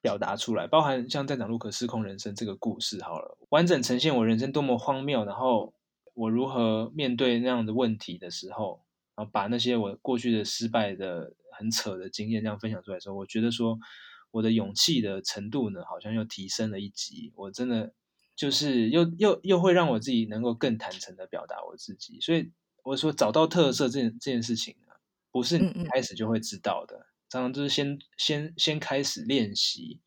[0.00, 5.74] 表达出来，包含像《站长路可失控人生》这个故事，好了，完整呈现我人生多么荒谬，然后
[6.14, 8.84] 我如何面对那样的问题的时候，
[9.14, 13.78] 然后把那些我过去的失败的很扯的经验这样分享出来的时候，我觉得说
[14.30, 17.92] 我的勇气的程度呢，好像又提升了一级，我真的
[18.36, 22.50] 就是又又又会让我自己能够更坦诚的表达我自己，所以。
[22.84, 24.94] 我说找到特色这件这件事情呢，
[25.30, 30.00] 不是你开始就会知道的，嗯嗯，常常就是先先先开始练习，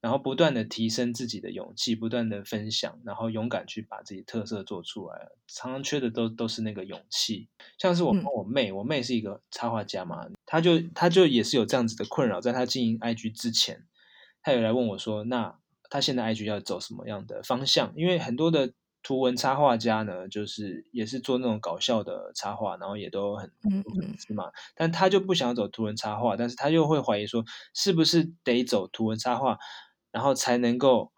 [0.00, 5.28] 然后不断的提升自己的勇气，不断的分享，然后勇敢去把自己特色做出来。
[5.46, 7.48] 常常缺的都都是那个勇气。
[7.78, 13.86] 像是我跟我妹，嗯、我妹是一个插画家嘛，她就她就也是有这样子的困扰，在她经营 IG 之前，
[14.42, 15.58] 她有来问我说，那
[15.90, 17.92] 她现在 IG 要走什么样的方向？
[17.96, 18.72] 因为很多的。
[19.06, 24.50] 图文插画家呢，就是也是做那种搞笑的插画，然后也都很粉丝嘛。
[24.74, 29.60] 但他就不想走图文插画，但是他又会怀疑说，是不是得走图文插画，
[30.10, 31.12] 然后才能够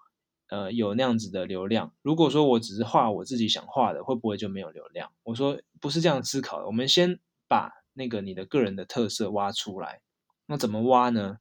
[0.50, 1.94] 呃有那样子的流量？
[2.02, 5.10] 如果说我只是画我自己想画的，会不会就没有流量？
[5.22, 10.02] 我说不是这样思考的，我们先把那个你的个人的特色挖出来。
[10.44, 11.38] 那怎么挖呢？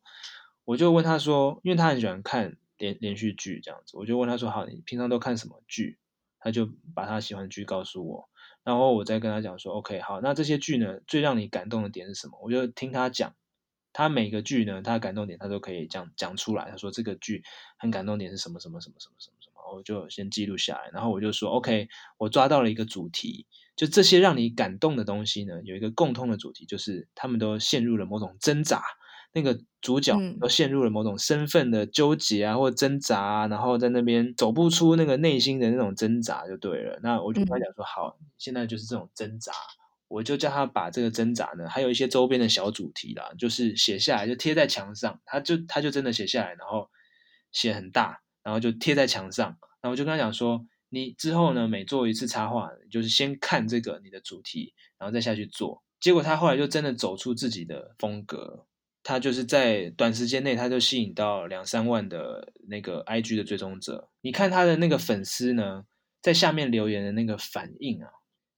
[0.63, 5.97] 我就问他说，因为他很喜欢看连连续剧这样子，我就问他说，好，你平常都看什么剧？
[6.47, 8.29] 他就把他喜欢的剧告诉我，
[8.63, 12.39] 然后我再跟他讲说，OK，好，那这些剧呢，最让你感动的点是什么？
[12.41, 13.35] 我就听他讲，
[13.91, 16.71] 他每个剧呢，他的感动点他都可以讲讲出来。
[16.71, 17.43] 他说这个剧
[17.77, 20.89] 很感动点是什么什么什么什么什么什么，我就先记录下来。
[20.93, 28.81] 然后我就说，OK，我抓到了一个主题，就这些让你感动的东西呢，有一个共通的主题，就是他们都陷入了某种挣扎。
[29.33, 36.99] 那个主角都陷入了某种身份的纠结啊，或挣扎啊，然后在那边走不出那个内心的那种挣扎，就对了。
[37.03, 39.51] 那我就跟他讲说，好，现在就是这种挣扎，
[40.07, 45.19] 我就叫他把这个挣扎呢，还有一些周边的小主题啦，就是写下来，就贴在墙上。
[45.25, 46.89] 他就他就真的写下来，然后
[47.51, 49.47] 写很大，然后就贴在墙上。
[49.81, 55.83] 然后我就跟他讲说，你之后呢，每做一次插画，就是先看这个你的主题，然后再下去做。
[55.99, 58.66] 结果他后来就真的走出自己的风格。
[59.07, 64.09] 他就是在短时间内，他就吸引到两三万的那个 IG 的追踪者。
[64.19, 65.85] 你看他的那个粉丝呢，
[66.21, 68.09] 在下面留言的那个反应啊，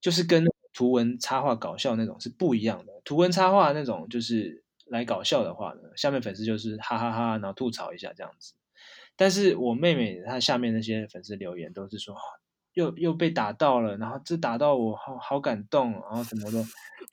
[0.01, 2.93] 就是跟图文插画搞笑那种是不一样的。
[3.05, 8.55] 图文插画那种就是来搞笑的话呢，下面粉丝就是哈哈哈，然后吐槽一下这样子。
[9.15, 12.15] 但是我妹妹她下面那些粉丝留言都是说，
[12.73, 16.59] 又又被打到了，然后这打到我好好感动，然后什么的，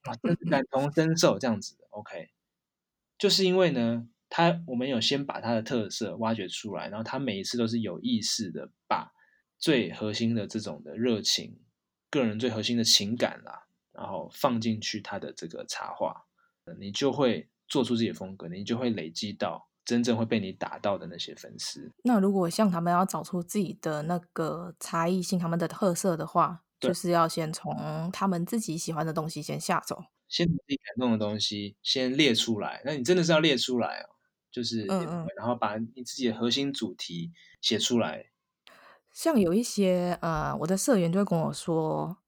[0.05, 1.77] 啊，真是感同身受这样子。
[1.91, 2.31] OK。
[3.19, 9.13] 就是因为呢，他我们有先把他的特色挖掘出来，然后他每一次都是有意识的把
[9.59, 11.59] 最核心的这种的热情、
[12.11, 16.27] 个人最核心的情感啦，然后放进去他的这个插画，
[16.79, 21.91] 你就会做出自己的风格，你就会累积到真正会被你打到的那些粉丝。
[22.05, 30.05] 那如果像他们要找出自己的那个差异性、他们的特色的话，就是要先从他们自己喜欢的东西先下手。
[30.29, 34.09] 先把自己感动的东西先列出来，那你真的是要列出来哦，
[34.51, 38.27] 就是，嗯嗯，然后把你自己的核心主题写出来。
[39.13, 42.19] 像有一些呃，我的社员就会跟我说，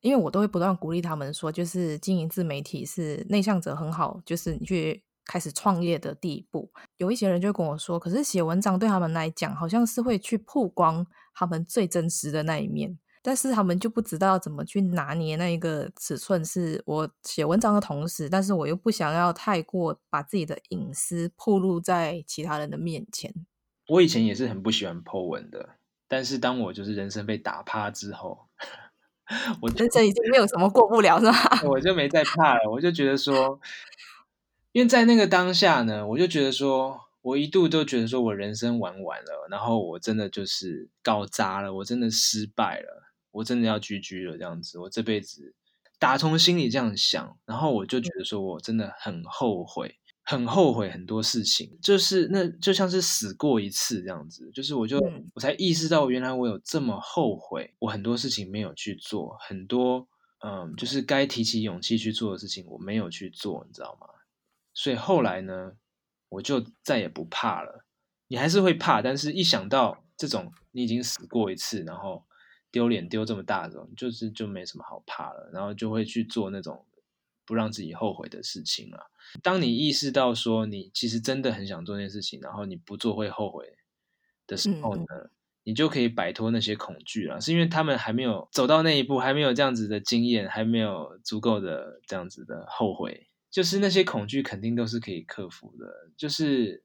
[0.00, 6.72] 因为我都会不断鼓励他们说，就是经营自媒体是内向者很好，就是你去开始创业的第一步。
[6.96, 12.98] 有一些人就会跟我说，可是写文章对他们来讲，好像是会去曝光他们最真实的那一面。
[13.26, 23.32] 但是他们就不知道怎么去拿捏那一个尺寸，是我写文章的同时，但是我又不想要太过把自己的隐私暴露在其他人的面前。
[23.88, 25.70] 我以前也是很不喜欢 po 文的，
[26.06, 28.46] 但是当我就是人生被打趴之后，
[29.62, 31.62] 我人生已经没有什么过不了，是吧？
[31.64, 33.58] 我就没再怕了，我就觉得说，
[34.72, 37.00] 因为在那个当下呢，我就觉得说。
[37.24, 43.03] 我一度都觉得说，我人生玩完了，然后我真的就是搞砸了，我真的失败了，
[43.34, 44.78] 我真的要 GG 了这样子。
[44.78, 45.54] 我这辈子
[45.98, 54.50] 打从心里这样想，然后我就觉得说我真的很后悔，很后悔很多事情，就是那就像是死过一次这样子。
[54.54, 54.98] 就是我就
[55.34, 60.06] 我才意识到，原来我有这么后悔，我很多事情没有去做，很多
[60.46, 64.06] 嗯，就是该提起勇气去做的事情我没有去做，你知道吗？
[64.74, 65.72] 所以后来呢，
[66.28, 67.84] 我就再也不怕了。
[68.28, 72.24] 你还是会怕，但是一想到这种你已经死过一次，然后
[72.74, 75.48] 丢脸丢这么大的，就是就没什么好怕了。
[75.52, 76.84] 然后就会去做那种
[77.46, 78.98] 不让自己后悔的事情了。
[79.40, 83.76] 当你意识到说你其实真的很想做那件事情，然后你不做会后悔
[84.48, 85.30] 的时候呢，嗯、
[85.62, 87.40] 你就可以摆脱那些恐惧了。
[87.40, 93.28] 是因为他们还没有走到那一步，还没有这样子的经验，还没有足够的这样子的后悔。
[93.50, 96.10] 就是那些恐惧肯定都是可以克服的。
[96.16, 96.82] 就是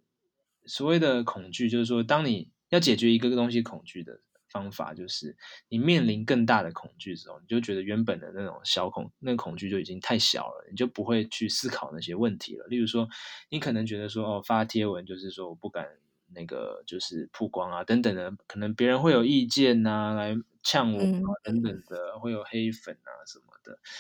[0.68, 4.20] 所谓的恐惧，就是说，当你要解决一个东西恐惧的
[4.50, 5.36] 方法，就是
[5.70, 12.66] 你面临更大的恐惧之后，你就觉得原本的那种小恐，那个恐惧就已经太小了，你就不会去思考那些问题了。
[12.68, 13.08] 例如说，
[13.50, 15.88] 你可能觉得说，哦，发贴文就是说我不敢
[16.34, 23.45] 那个就是曝光啊，等等的，可能别人会有意见呐、啊，来呛我啊，等等的，会有黑粉啊什么。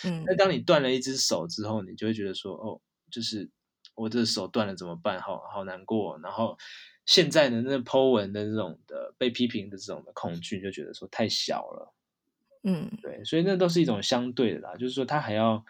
[0.03, 2.81] 嗯，那当你断了一只手之后，你就会觉得说，哦，
[3.11, 3.47] 就是
[3.93, 5.21] 我这手断了怎么办？
[5.21, 6.17] 好好难过。
[6.23, 6.57] 然后
[7.09, 11.91] 现在的那 po 文的这种的被批评的这种的恐惧，就觉得说太小了。
[12.61, 15.65] 嗯，对，所以那都是一种相对的啦，就是说他还要，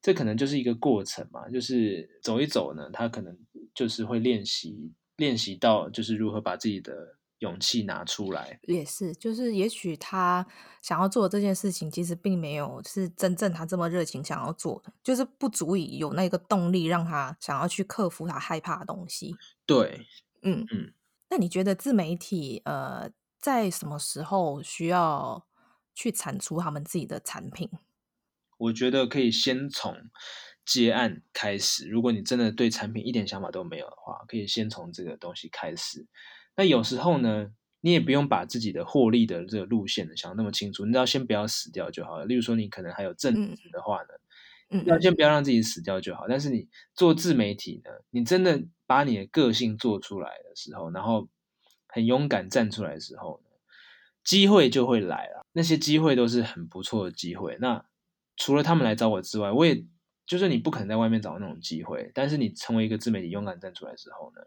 [0.00, 3.36] 这可能就是一个过程嘛，就是走一走呢，他可能
[3.74, 7.16] 就是会练习练习到，就是如何把自己的。
[7.40, 10.44] 勇气拿出来也是，就是也许他
[10.82, 19.36] 想要做这件事情，其实并没有是真正他这么热情想要做的，就是不足以有那个动力让他想要去克服他害怕的东西。
[19.64, 20.04] 对，
[20.42, 20.92] 嗯嗯。
[21.30, 25.46] 那你觉得自媒体呃，在什么时候需要
[25.94, 27.68] 去产出他们自己的产品？
[28.58, 29.94] 我觉得可以先从
[30.64, 31.88] 接案开始。
[31.88, 36.06] 如果你真的对产品一点想法都没有的话，可以先从这个东西开始。
[36.56, 42.24] 那有时候呢，你也不用把自己的获利的这个路线呢想那么清楚，你只要先不要死掉就好了。
[42.24, 44.27] 例如说，你可能还有正职的话呢，嗯，
[44.86, 46.26] 要先不要让自己死掉就好。
[46.28, 51.28] 但是你做自媒体呢，你真的把你的个性做出来的时候，然后
[51.86, 53.50] 很勇敢站出来的时候呢，
[54.24, 55.46] 机会就会来了。
[55.52, 57.56] 那些机会都是很不错的机会。
[57.60, 57.84] 那
[58.36, 59.84] 除了他们来找我之外，我也
[60.26, 62.10] 就是你不可能在外面找到那种机会。
[62.14, 64.42] 但是你成为一个自媒体，勇敢站出来之后呢，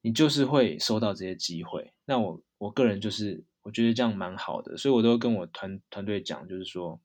[0.00, 7.00] 你就是会收到这些机会，那我我个人就是我觉得这样蛮好的，所以我都跟我团团队讲，就是说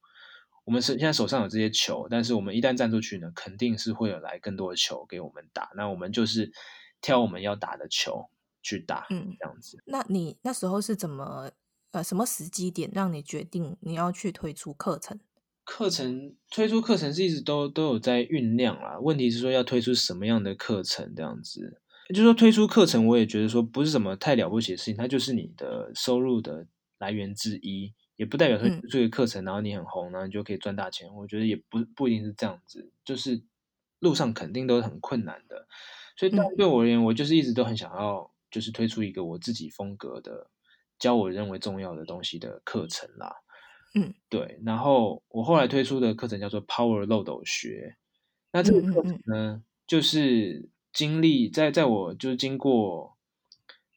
[0.71, 6.49] 我们是现在手上有这些球，但是我们一旦站出去呢，肯定是会有来更多的球给我们打，那我们就是
[7.01, 8.29] 挑我们要打的球
[8.61, 9.83] 去打，嗯，这样子。
[9.85, 11.51] 那你那时候是怎么
[11.91, 15.19] 呃什么时机点让你决定你要去推出课程？
[15.65, 21.81] 课程推出课程是一直都都有在酝酿啦，问题是说要推出什么样的课程这样子。
[22.11, 26.65] 就是说推出课程，我也觉得说不是什么太了不起的事情，它就是你的收入的
[26.97, 31.11] 来源之一，也不代表说这个课程，然后你很红，然后你就可以赚大钱。
[31.15, 33.41] 我觉得也不不一定是这样子，就是
[33.99, 35.67] 路上肯定都是很困难的。
[36.15, 40.51] 所以对我而言，我就是一直都很想要，就是推出一个我自己风格的
[40.99, 43.37] 教我认为重要的东西的课程啦。
[43.95, 44.59] 嗯，对。
[44.63, 47.97] 然后我后来推出的课程叫做 Power 漏斗学，
[48.51, 50.69] 那这个课程呢，就是。
[50.93, 53.15] 经历在在我就是经过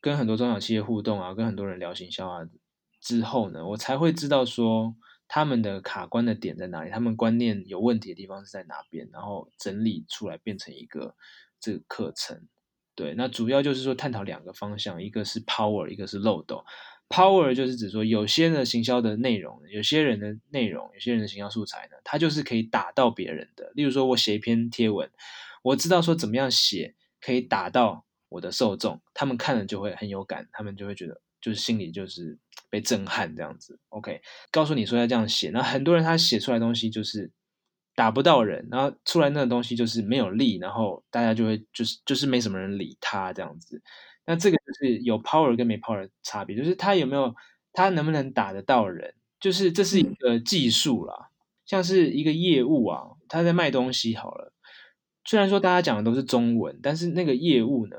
[0.01, 2.49] 跟很多中小企业互动啊，跟很多人聊行销啊
[3.05, 4.96] 之后呢，我才会知道说
[5.28, 11.14] 他们的卡关的点在哪里，他们观念有问题的地方是在哪边，然后整理出来变成一个
[11.61, 12.48] 这个课程。
[12.94, 16.64] 对，那主要就是说探讨两个方向，一个是 power，一个是漏斗。
[17.09, 23.70] power 就是指说有些的行销的内容，有些人的内容，有些人的行销素材呢，它就是可以打到别人的。
[23.74, 25.11] 例如说我写一篇贴文。
[25.62, 32.38] 我知道说怎么样写可以打到我的受众，他们看了就会很有感，他们就会觉得就是心里就是
[32.70, 33.78] 被震撼这样子。
[33.90, 37.30] OK，告诉你说要这样写，那很多人他写出来的东西就是
[37.95, 43.82] 打不到人，然后出来那个东西就是没有力，然后大家就会就是就是没什么人理他这样子。
[44.24, 47.34] 那这个就是有 power 跟没 power 的差别，就是他有没有
[47.74, 51.28] 他能不能打得到人，就是这是一个技术啦，
[51.66, 54.55] 像是一个业务啊，他在卖东西好了。
[55.26, 57.97] 虽然说大家讲的都是中文，但是那个业务呢，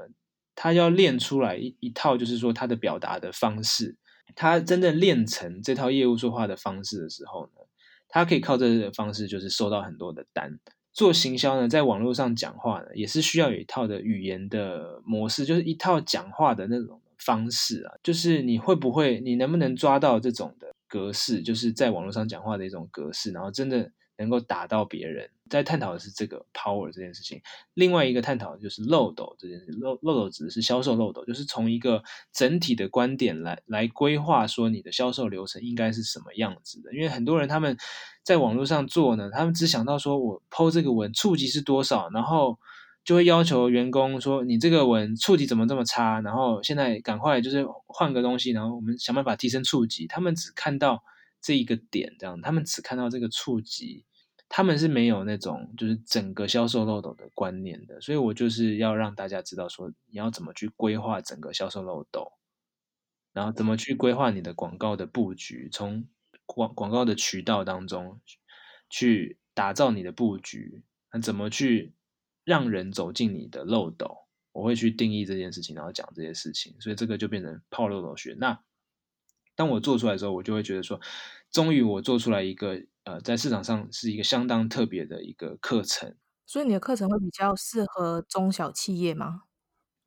[0.55, 3.97] 他要练出来一一套，就是说他的表达的方式，
[4.35, 7.61] 他真正练成这套业务说话的方式的时候呢，
[8.07, 10.59] 他可以靠这个方式，就是收到很多的单。
[10.93, 23.91] 做行销呢，在网络上讲话呢，也是需要有一套的语言的模式，就是一套讲话的那种方式啊，就是你会不会，你能不能抓到这种的格式，就是在网络上讲话的一种格式，然后真的。
[24.17, 27.41] 能够打到别人，在探讨的是这个 power 这件事情。
[27.73, 29.71] 另外一个探讨的就是漏斗这件事。
[29.79, 36.93] 漏漏斗指的是销售漏斗，就是从一个整体的观点来来规划，说你的销售流程应该是什么样子的。
[36.93, 37.77] 因为很多人他们
[38.23, 42.57] 在网络上做呢，他们只想到说我 po 这个文触及是多少，然后
[43.03, 50.07] 就会要求员工说你这个文触及怎么这么差，然后现在赶快就是换个东西，然后我们想办法提升触及。
[50.07, 51.03] 他们只看到。
[51.45, 54.03] 这一个点，这样他们只看到这个触及，
[54.49, 62.31] 他们是没有那种就是整个销售漏斗的观念的，所以我就是要让大家知道说，你要怎么去规划整个销售漏斗，
[63.31, 66.07] 然后怎么去规划你的广告的布局，从
[66.47, 68.19] 广广告的渠道当中
[68.89, 70.83] 去打造你的布局，
[71.13, 71.93] 那怎么去
[72.43, 78.35] 让人走进你的漏斗，我会去定义这件事情，然后讲这些事情，所以这个就变成泡漏斗学。
[78.39, 78.59] 那
[79.55, 80.99] 当我做出来的时候，我就会觉得说，
[81.49, 86.15] 终于我做出来一个呃，在市场上是一个相当特别的一个课程。
[86.45, 89.43] 所以你的课程会比较适合中小企业吗？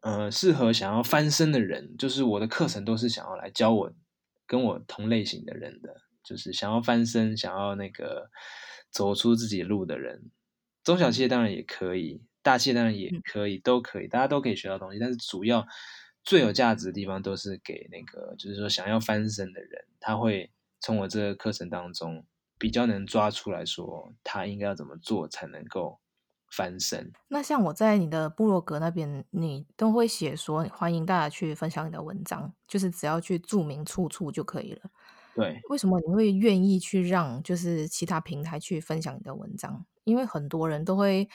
[0.00, 3.92] 呃，适合想要翻身的人，就是我的课程都是想要来教我
[4.46, 8.30] 跟我同类型的人的，就是想要翻身、想要那个
[8.90, 10.30] 走出自己路的人。
[10.84, 15.66] 中小企业当然也可以，大企业当然也可以，嗯、都可以，大家都可以学到东西，但是主要。
[16.28, 22.22] 最有价值的地方都是给那个，就是说想要翻身的人，他会从我这个课程当中
[22.58, 26.00] 比较能抓出来说，他应该要怎么做才能够
[26.50, 27.10] 翻身。
[27.28, 34.82] 那像我在你的部落格那边，你都会写说欢迎大家去分享你的文章，就是只要去注明出处就可以了。
[35.34, 39.86] 对，为什么你会愿意去让就是其他平台去分享你的文章？
[40.04, 41.26] 因为很多人都会。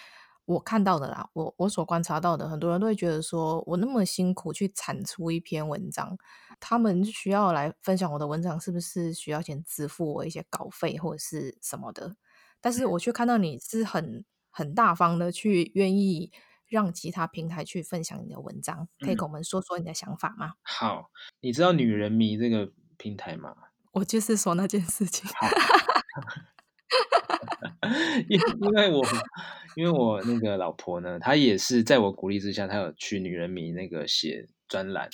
[0.45, 6.17] 我看到的啦，我我所观察到的，很多人都会觉得说，我那么辛苦去产出一篇文章，
[6.59, 12.15] 他们需要来分享我的文章，是不是需要先支付我一些稿费或者是什么的？
[12.59, 16.31] 但是我却看到你是很很大方的去愿意
[16.67, 20.47] 让其他平台去分享你的文章，可以跟我们说说你的想法吗？
[20.47, 23.55] 嗯、好，你知道女人迷这个平台吗？
[23.93, 25.29] 我就是说那件事情。
[28.29, 29.03] 因因为我
[29.75, 35.09] 因为我那个老婆呢，她也是在我鼓励之下，她有去女人迷那个写专栏，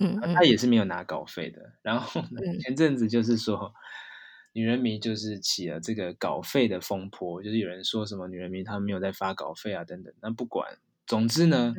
[0.00, 1.72] 嗯，她也是没有拿稿费的。
[1.82, 2.22] 然后，
[2.62, 3.72] 前阵子就是说，
[4.52, 10.12] 女人迷就是起了这个稿费的风波，就是有人说什么女人迷他们没有在发稿费啊等等。
[10.20, 11.74] 那不管，总之呢，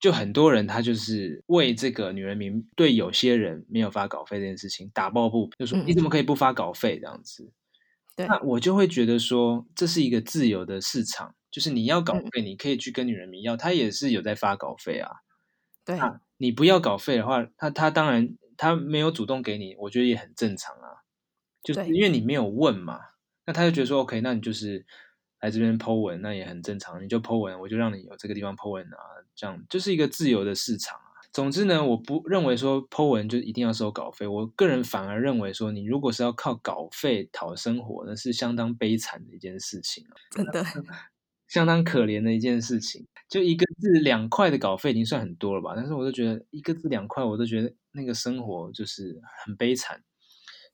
[0.00, 7.52] 就很多人他就是为这个女人迷对有些人没有发稿费这件事情打抱不平，就说你怎么可以不发稿费这样子。
[8.26, 15.10] 那我就会觉得说，这是一个自由的市场，就是你要稿费，你可以去跟女人迷要，他也是有在发稿费啊。
[15.84, 15.98] 对，
[16.36, 21.02] 你不要稿费的话，他他当然他没有主动给你，我觉得也很正常啊。
[21.62, 23.00] 就是因为你没有问嘛，
[23.44, 24.86] 那他就觉得说，OK，那你就是
[25.40, 28.98] 来这边 po 文，那也很正常，你就 po 文，我就让你有这个地方 po 文啊，
[29.34, 31.09] 这样就是一个自由的市场啊。
[31.32, 34.26] 总之呢，我不认为说 Po 文就一定要收稿费。
[34.26, 40.64] 我个人反而认为说，你如果是要靠稿费讨生活，那是相当悲惨的一件事情，真的，
[41.46, 43.06] 相当可怜的一件事情。
[43.28, 45.74] 就一个字两块的稿费已经算很多了吧？
[45.76, 50.02] 但是我都觉得一个字两块，我都觉得那个生活就是很悲惨。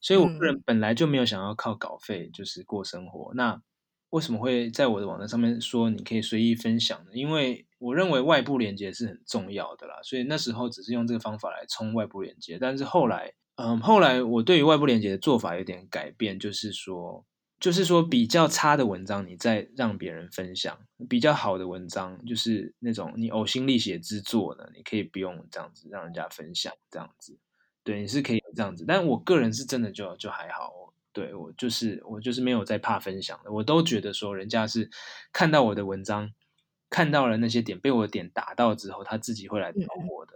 [0.00, 3.34] 所以我个人本来就没有想要靠稿费就是过生活。
[3.34, 3.62] 嗯、那
[4.10, 7.10] 为什么会在我的网站上面说你可以随意分享呢？
[7.12, 12.56] 因为我认为外部连接是很重要的啦，所以那时候只是用这个方法来冲外部连接。
[12.58, 17.26] 但是后来，嗯，后来我对于外部连接的做法有点改变，就是说，
[17.60, 20.78] 就是说比较差的文章你再让别人分享，
[21.08, 27.38] 比较好的文章就是那种你呕心沥血之作的，你可以不用这样子让人家分享，这样子，
[27.82, 28.84] 对，你是可以这样子。
[28.86, 30.85] 但我个人是真的就就还好。
[31.16, 34.90] 对，我就是我就是没有在怕分享的，我都觉得说人家是
[35.32, 36.30] 看到我的文章，
[36.90, 40.32] 看到了那些点被我的点打到之后，他自己会来找我的。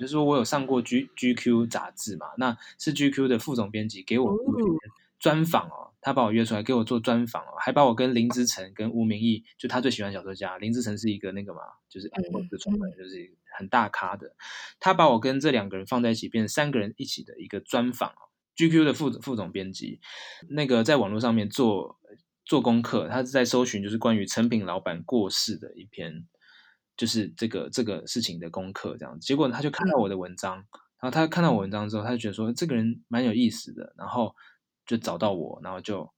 [0.00, 4.34] 就是说我有上过 G GQ 杂志嘛，那是 GQ 的副总编辑给我
[5.18, 11.60] 专访哦，他把我约出来给我做专访哦，还把我跟林之晨跟吴明义，就他最喜欢小说家林之晨是一个那个嘛，
[11.90, 14.34] 就是 Apple 的创办人，就是很大咖的，
[14.80, 18.25] 他把我跟这两个人放在一起，变成三个人一起的一个专访哦。
[18.56, 20.00] GQ 的副副总编辑，
[20.48, 21.98] 那个在网络上面做
[22.46, 26.26] 做功课，他是在搜寻就是关于成品老板过世的一篇，
[26.96, 29.26] 就是这个这个事情的功课这样子。
[29.26, 34.34] 结果他就看到我的文章，然后他看到我文章之后，他就觉得说这个人蛮有意思的，然后
[34.86, 36.10] 就找到我，然后就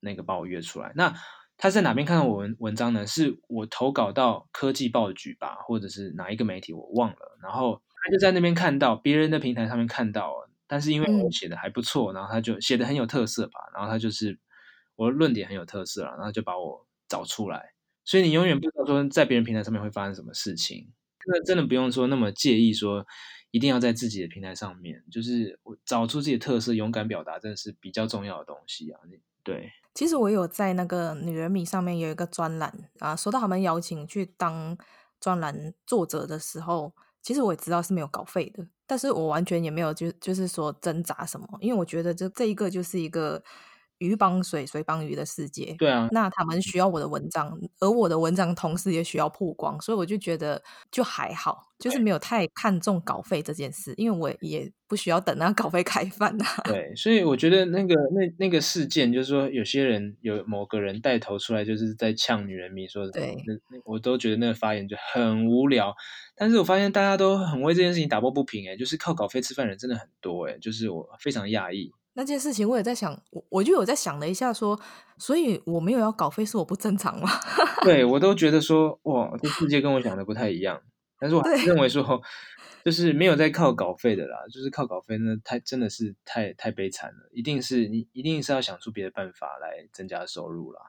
[0.00, 0.92] 那个把我约出来。
[0.94, 1.14] 那
[1.56, 3.06] 他在哪边看到我文文章呢？
[3.06, 7.38] 是我投稿到科技报局吧，或者是哪一个媒体我忘了。
[7.42, 10.34] 然后他就在那边看到别人的平台上面看到。
[10.72, 14.38] 但是因为我写的还不错，然后他就写的很有特色吧，然后他就是
[14.96, 17.74] 我的论点很有特色了，然后就把我找出来。
[18.06, 20.90] 所以你永远不知道说在别人平台上面会发生什么事情，
[21.26, 23.06] 那真的不用说那么介意说
[23.50, 28.98] 一定要在自己的平台上面，就是我找出自己的特色，勇敢表达，真的是比较重要的东西啊。
[29.42, 34.78] 对，其实我有在那个女人迷上面有一个专栏啊，收到他们邀请去当
[35.20, 38.66] 专栏作者的时候，其实我也知道是没有稿费的。
[38.86, 43.42] 但是我完全也没有就就是说挣扎什么，因为我觉得这这一个就是一个
[44.02, 45.76] 鱼帮水，水帮鱼的世界。
[45.78, 56.62] 对啊，那他们需要我的文章，而我的文章同时也需要曝光，所以我就觉得就还好，就是没有太看重稿费这件事，因为我也不需要等那稿费开饭啊。
[56.64, 63.36] 对，所以我觉得那个 那那个事件，就是说有些人有某个人带头出来，就是在呛女人迷说，对，
[63.84, 65.94] 我都觉得那个发言就很无聊。
[66.34, 71.92] 但是我发现大家都很为这件事情打抱不平，哎，就是靠稿费吃饭的人真的很多，哎，就是我非常讶异。
[72.14, 74.78] 那件事情我也在想，我我就有在想了一下，说，
[75.18, 77.28] 所以我没有要稿费是我不正常吗？
[77.82, 80.80] 对，我都觉得说，哇，这世界跟我想的不太一样。
[81.18, 82.20] 但是我还是认为说，
[82.84, 87.28] 就是没有在靠稿费的啦，就是靠稿费呢，太真的是太太悲惨了。
[87.32, 90.80] 一定是你一定是要想出别的办法来增加收入啦。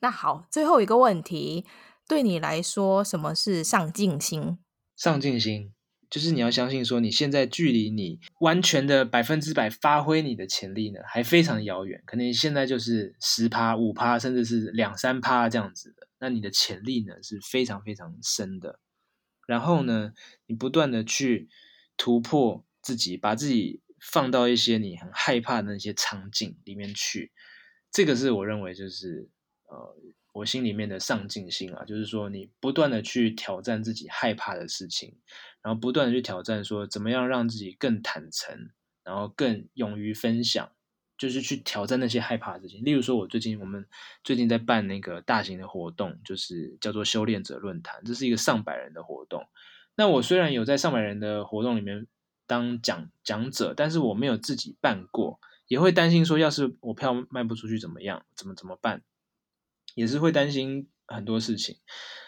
[0.00, 1.66] 那好，最后一个问题。
[2.06, 4.58] 对你来说，什么是上进心？
[4.94, 5.72] 上进心
[6.14, 12.00] 就是你要相信，说你现在距离你完全的百分之百发挥你的潜力呢，还非常遥远。
[12.06, 16.06] 可能现在就是十趴、五趴，甚至是两三趴这样子的。
[16.20, 18.78] 那你的潜力呢是非常非常深的。
[19.48, 20.12] 然后呢，
[20.46, 21.48] 你不断的去
[21.96, 27.32] 突破自己，把自己放到一些你很害怕的那些场景里面去。
[27.90, 29.28] 这个是我认为就是
[29.66, 29.96] 呃。
[30.34, 35.14] 我心里面的上进心啊，就是说你不断的去挑战自己害怕的事情，
[35.62, 38.68] 然后不断的去挑战说怎么样让自己更坦诚，
[39.04, 40.72] 然后更勇于分享，
[41.16, 42.84] 就是去挑战那些害怕的事情。
[42.84, 43.86] 例如说，我最近我们
[44.24, 49.46] 最近在办那个大型的活动，就是叫做修炼者论坛，这是一个上百人的活动。
[49.94, 52.08] 那我虽然有在上百人的活动里面
[52.48, 58.26] 当讲讲者，但是我没有自己办过，也会担心说，要是我票卖不出去怎么样？
[58.34, 59.04] 怎么怎么办？
[59.94, 61.78] 也是会担心很多事情，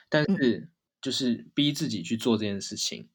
[0.08, 0.68] 但是
[1.00, 3.08] 就是逼自己去做这件事情，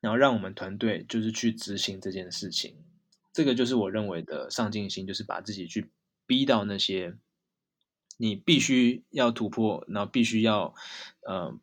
[0.00, 2.84] 然后让我们团队就是去执行这件事情，
[3.32, 5.90] 这个就是我认为的上进心，就是把自己去
[6.26, 7.16] 逼到那些
[8.18, 10.74] 你必须要突破，然后必须要
[11.22, 11.58] 呃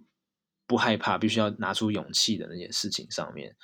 [0.66, 3.56] 不害怕，必须要拿出勇气的那些事情上面，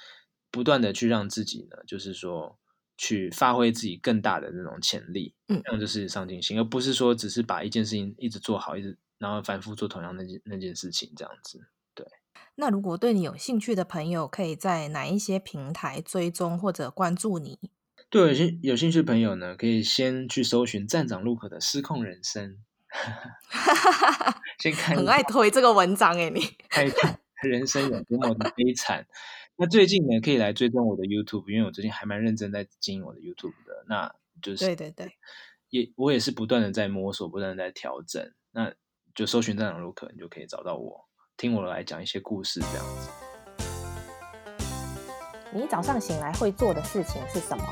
[0.51, 2.58] 不断的去让自己呢，就是说。
[3.01, 11.61] 去发挥自己更大的那种潜力，嗯，这样就是上进心，而不是说只是把一件事情一直做好，一直然后反复做同样那件那件事情这样子。
[11.95, 12.05] 对。
[12.55, 17.57] 那如果对你有兴趣的朋友，可以在哪一些平台追踪或者关注你？
[18.09, 22.57] 对，有兴有兴趣的朋友呢，可以先去搜寻站长路口的失控人生，
[24.59, 24.97] 先看。
[24.97, 29.07] 很爱推这个文章诶，你 看一看人生有多么的悲惨。
[29.61, 33.83] 那最近呢，可以来追踪我的 YouTube，因为我最近还蛮认真在经营我的 YouTube 的。
[33.89, 34.09] 那
[34.41, 35.11] 就是对对对，
[35.69, 38.25] 也我也是不断的在摸索，不断的在调整。
[38.51, 38.73] 那
[39.13, 41.05] 就搜寻站长如可，你就可以找到我，
[41.35, 43.09] 听我来讲一些故事这样子。
[45.53, 47.63] 你早上醒来会做的事情是什么？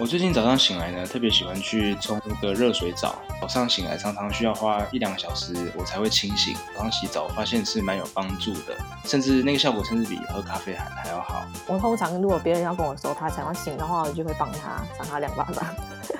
[0.00, 3.18] 我最近早上醒来呢，特别喜欢去冲一个热水澡。
[3.38, 6.56] 早上醒来常常需要花一两个小时，我才会清醒。
[6.74, 8.74] 早上洗澡，发现是蛮有帮助的，
[9.04, 11.44] 甚至那个效果甚至比喝咖啡还还要好。
[11.66, 15.66] 我通常如果别人要跟我说他想要醒的话，我就会帮他赏他两巴掌。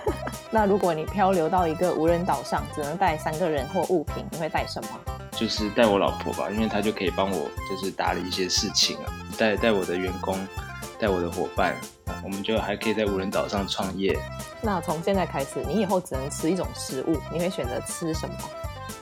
[0.53, 4.89] 那如果你漂流到一个无人岛上，只能带三个人或物品，你会带什么？
[5.33, 10.37] 就是带我老婆吧，因为她就可以帮我，就是打理一些事情啊，带带我的员工，
[11.01, 11.75] 带我的伙伴。
[12.23, 14.19] 我们就还可以在无人岛上创业。
[14.61, 18.35] 那从现在开始，你以后只能吃一种食物，你会选择吃什么？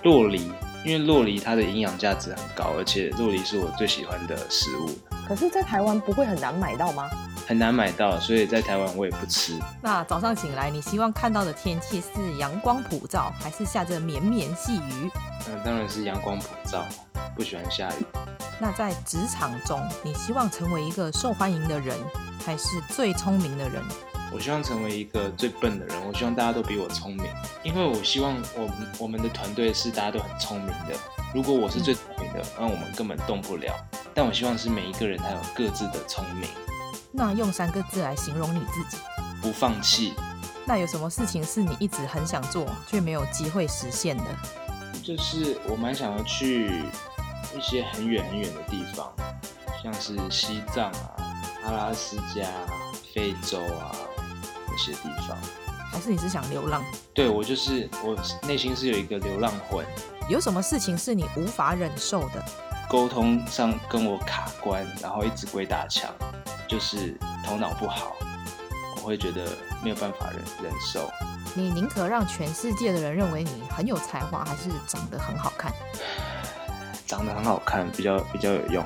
[0.05, 0.53] 洛梨，
[0.85, 4.91] 因为洛梨它的营养价值很高，而且洛梨是我最喜欢的食物。
[5.29, 7.07] 可是，在台湾不会很难买到吗？
[7.47, 9.59] 很难买到，所以在台湾我也不吃。
[9.83, 15.11] 那早上醒来，你希望看到的天气是阳光普照，还是下着绵绵细雨？
[15.47, 16.83] 嗯，当然是阳光普照，
[17.37, 18.07] 不喜欢下雨。
[18.59, 21.95] 那在职场中，你希望成为一个受欢迎的人，
[22.45, 23.83] 还是最聪明的人？
[24.33, 25.97] 我希望成为一个最笨的人。
[26.07, 27.27] 我希望大家都比我聪明，
[27.63, 30.95] 因为我希望我们我们的团队是大家都很聪明的。
[31.35, 33.75] 如果我是最聪明的，那、嗯、我们根本动不了。
[34.15, 36.49] 但我希望是每一个人他有各自的聪明。
[37.13, 38.97] 那用三个字来形容你自己：
[39.43, 40.15] 不放弃。
[40.67, 44.25] 那有什么事情是你一直很想做却没有机会实现的？
[45.03, 46.83] 就是我蛮想要去
[47.57, 49.11] 一些很远很远的地方，
[49.83, 51.17] 像是西藏啊、
[51.65, 52.47] 阿拉斯加、
[53.15, 53.97] 非洲啊
[54.67, 55.37] 那些地方。
[55.91, 56.85] 还是你是想流浪？
[57.15, 58.15] 对，我就是我
[58.47, 59.85] 内心是有一个流浪魂。
[60.29, 62.45] 有什么事情是你无法忍受的？
[62.89, 66.11] 沟通上跟我卡关，然后一直鬼打墙。
[66.69, 67.17] 就是
[67.47, 68.15] 头脑不好，
[68.97, 69.47] 我会觉得
[69.83, 71.11] 没有办法忍忍受。
[71.55, 75.73] 你宁可让全世界的人认为你很有才华，还是长得很好看？
[77.07, 78.85] 长得很好看比较比较有用。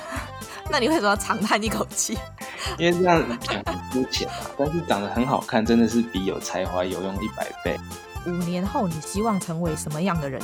[0.68, 2.18] 那你为什么要长叹一口气？
[2.76, 4.34] 因为这样讲很肤浅啊。
[4.58, 7.80] 但是长得很好看真的是比有才华有用一百倍。
[8.26, 10.40] 五年后你希望成为什么样的人？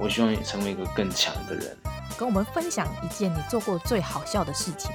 [0.00, 1.76] 我希望你成为一个更强的人。
[2.16, 4.90] 跟我们分享一件你做过最好笑的事情。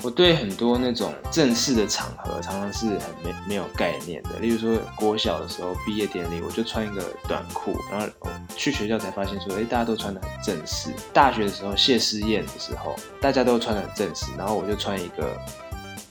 [0.00, 4.38] 我对很多那种正式的场合，常常是很没没有概念的。
[4.38, 8.06] 例如说，国小的时候毕业典礼，我就穿一个短裤，然后
[8.56, 10.94] 去学校才发现说，哎，大家都穿的很正式。
[11.12, 15.36] 大学的时候谢师宴的时候，大家都穿的很正式，然后我就穿一个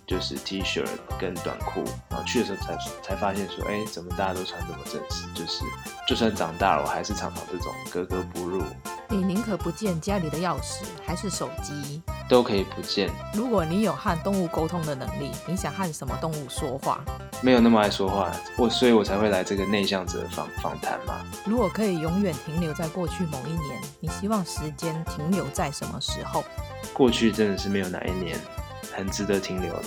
[0.08, 0.86] 就是 T 恤
[1.20, 5.28] 跟短裤，然后去的时候才才发现说，哎，怎么大家都穿这么正式？
[5.36, 5.66] 就是
[6.08, 8.64] 就算长大了，我还是常常这种格格不入。
[9.10, 12.01] 你宁可不见家里的钥匙，还是手机？
[12.30, 13.10] 都可以不见。
[13.34, 17.03] 如果你有和动物沟通的能力，你想和什么动物说话？
[17.41, 21.20] 没有那么爱说话，我所以，我才会来这个内向者访访谈嘛。
[21.45, 26.43] 如果可以永远停留在过去某一年，你希望时间停留在什么时候？
[26.93, 28.38] 过去真的是没有哪一年
[28.98, 29.84] 很值得停留的。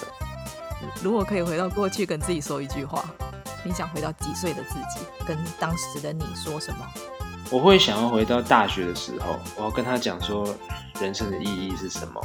[1.02, 3.04] 如果可以回到过去跟自己说一句话，
[3.64, 6.86] 你想回到几岁的自己，跟当时的你说什么？
[7.50, 10.48] 我会想要回到大学的时候，我要跟他讲说
[11.00, 12.20] 人生的意义是什么。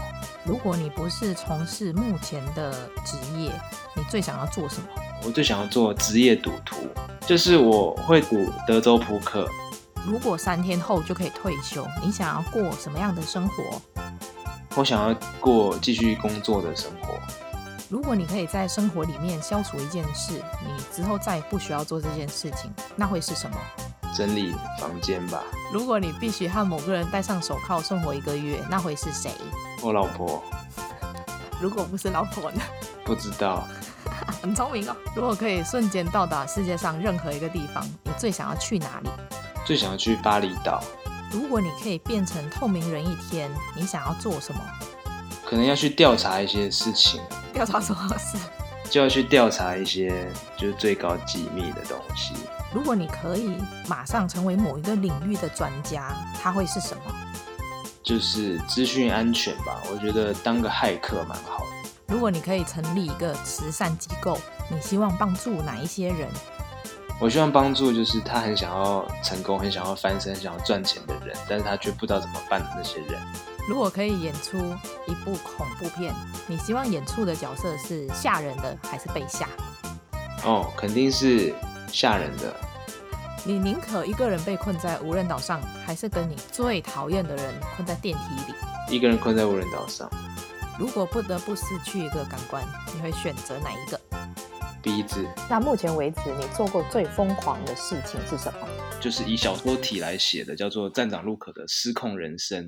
[0.46, 2.72] 如果你不是从事目前的
[3.04, 3.52] 职业，
[3.96, 4.88] 你最想要做什么？
[5.24, 6.88] 我最想要做职业赌徒，
[7.26, 9.50] 就是我会赌德州扑克。
[10.06, 13.82] 如果三天后就可以退休，你想要过什么样的生活？
[14.76, 17.18] 我想要过继续工作的生活。
[17.88, 23.58] 如果你可以在生活里面消除一件事，你之后再也不需要做这件事情，那会是什么？
[24.14, 25.44] 整理房间吧。
[25.72, 29.32] 如果你必须和某个人戴上手铐生活一个月，那会是谁？
[29.82, 30.44] 我老婆。
[31.62, 32.62] 如果不是老婆呢？
[33.06, 33.64] 不知道。
[34.42, 34.96] 很聪明哦。
[35.16, 39.10] 如果可以瞬间到达世界上任何一个地方，你最想要去哪里？
[39.66, 40.84] 最想要去巴厘岛。
[41.36, 44.62] 如果你可以变成透明人一天，你想要做什么？
[45.44, 47.20] 可能要去调查一些事情。
[47.54, 48.38] 调查什么事？
[48.90, 52.34] 就要去调查一些就是最高机密的东西。
[52.74, 57.14] 如果你可以马上成为某一个领域的专家，它会是什么？
[58.02, 59.84] 就是资讯安全吧。
[59.92, 61.90] 我觉得当个骇客蛮好的。
[62.08, 64.40] 如果你可以成立一个慈善机构，
[64.72, 66.30] 你希望帮助哪一些人？
[67.20, 73.22] 我希望帮助就是他很想要成功、很想要翻身、很想要赚钱的人，但是他却不知道怎么办的那些人。
[73.68, 74.58] 如果可以演出
[75.08, 76.14] 一部恐怖片，
[76.48, 79.48] 你希望演出的角色是吓人的还是被吓？
[80.44, 81.54] 哦，肯定是。
[81.92, 82.54] 吓人的。
[83.46, 88.58] 你宁可一个人被困在无人岛上，还是跟你最讨厌的人困在电梯里？
[88.94, 90.10] 一个人困在无人岛上。
[90.78, 92.62] 如果不得不失去一个感官，
[92.94, 93.98] 你会选择哪一个？
[94.86, 95.28] 鼻子。
[95.50, 98.68] 那目前为止，你做过最疯狂的事情是什么？
[99.02, 102.66] 就是以小说体来写的，叫做《站长路可的失控人生》，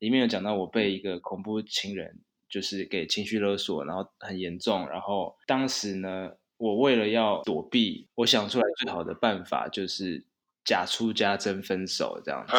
[0.00, 2.18] 里面有讲到我被一个恐怖情人，
[2.48, 6.32] 就是给情绪勒索，然后很严重，然后当时呢。
[6.62, 10.22] 我为了要躲避，我想出来最好的办法就是
[10.62, 12.52] 假出家真分手这样子。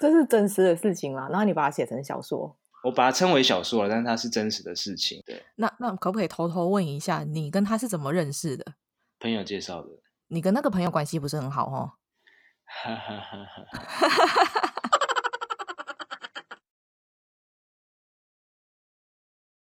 [0.00, 1.28] 这是真实的事情吗？
[1.28, 2.56] 然后你把它写成小说？
[2.82, 5.22] 我把它称为小说了，但是它是真实的事情。
[5.26, 5.42] 对。
[5.56, 8.64] 那那可不可以偷偷问一下，你跟他是怎么认识的？
[9.18, 9.88] 朋友介绍的。
[10.28, 11.92] 你跟那个朋友关系不是很好哦？
[12.64, 14.99] 哈哈哈哈哈。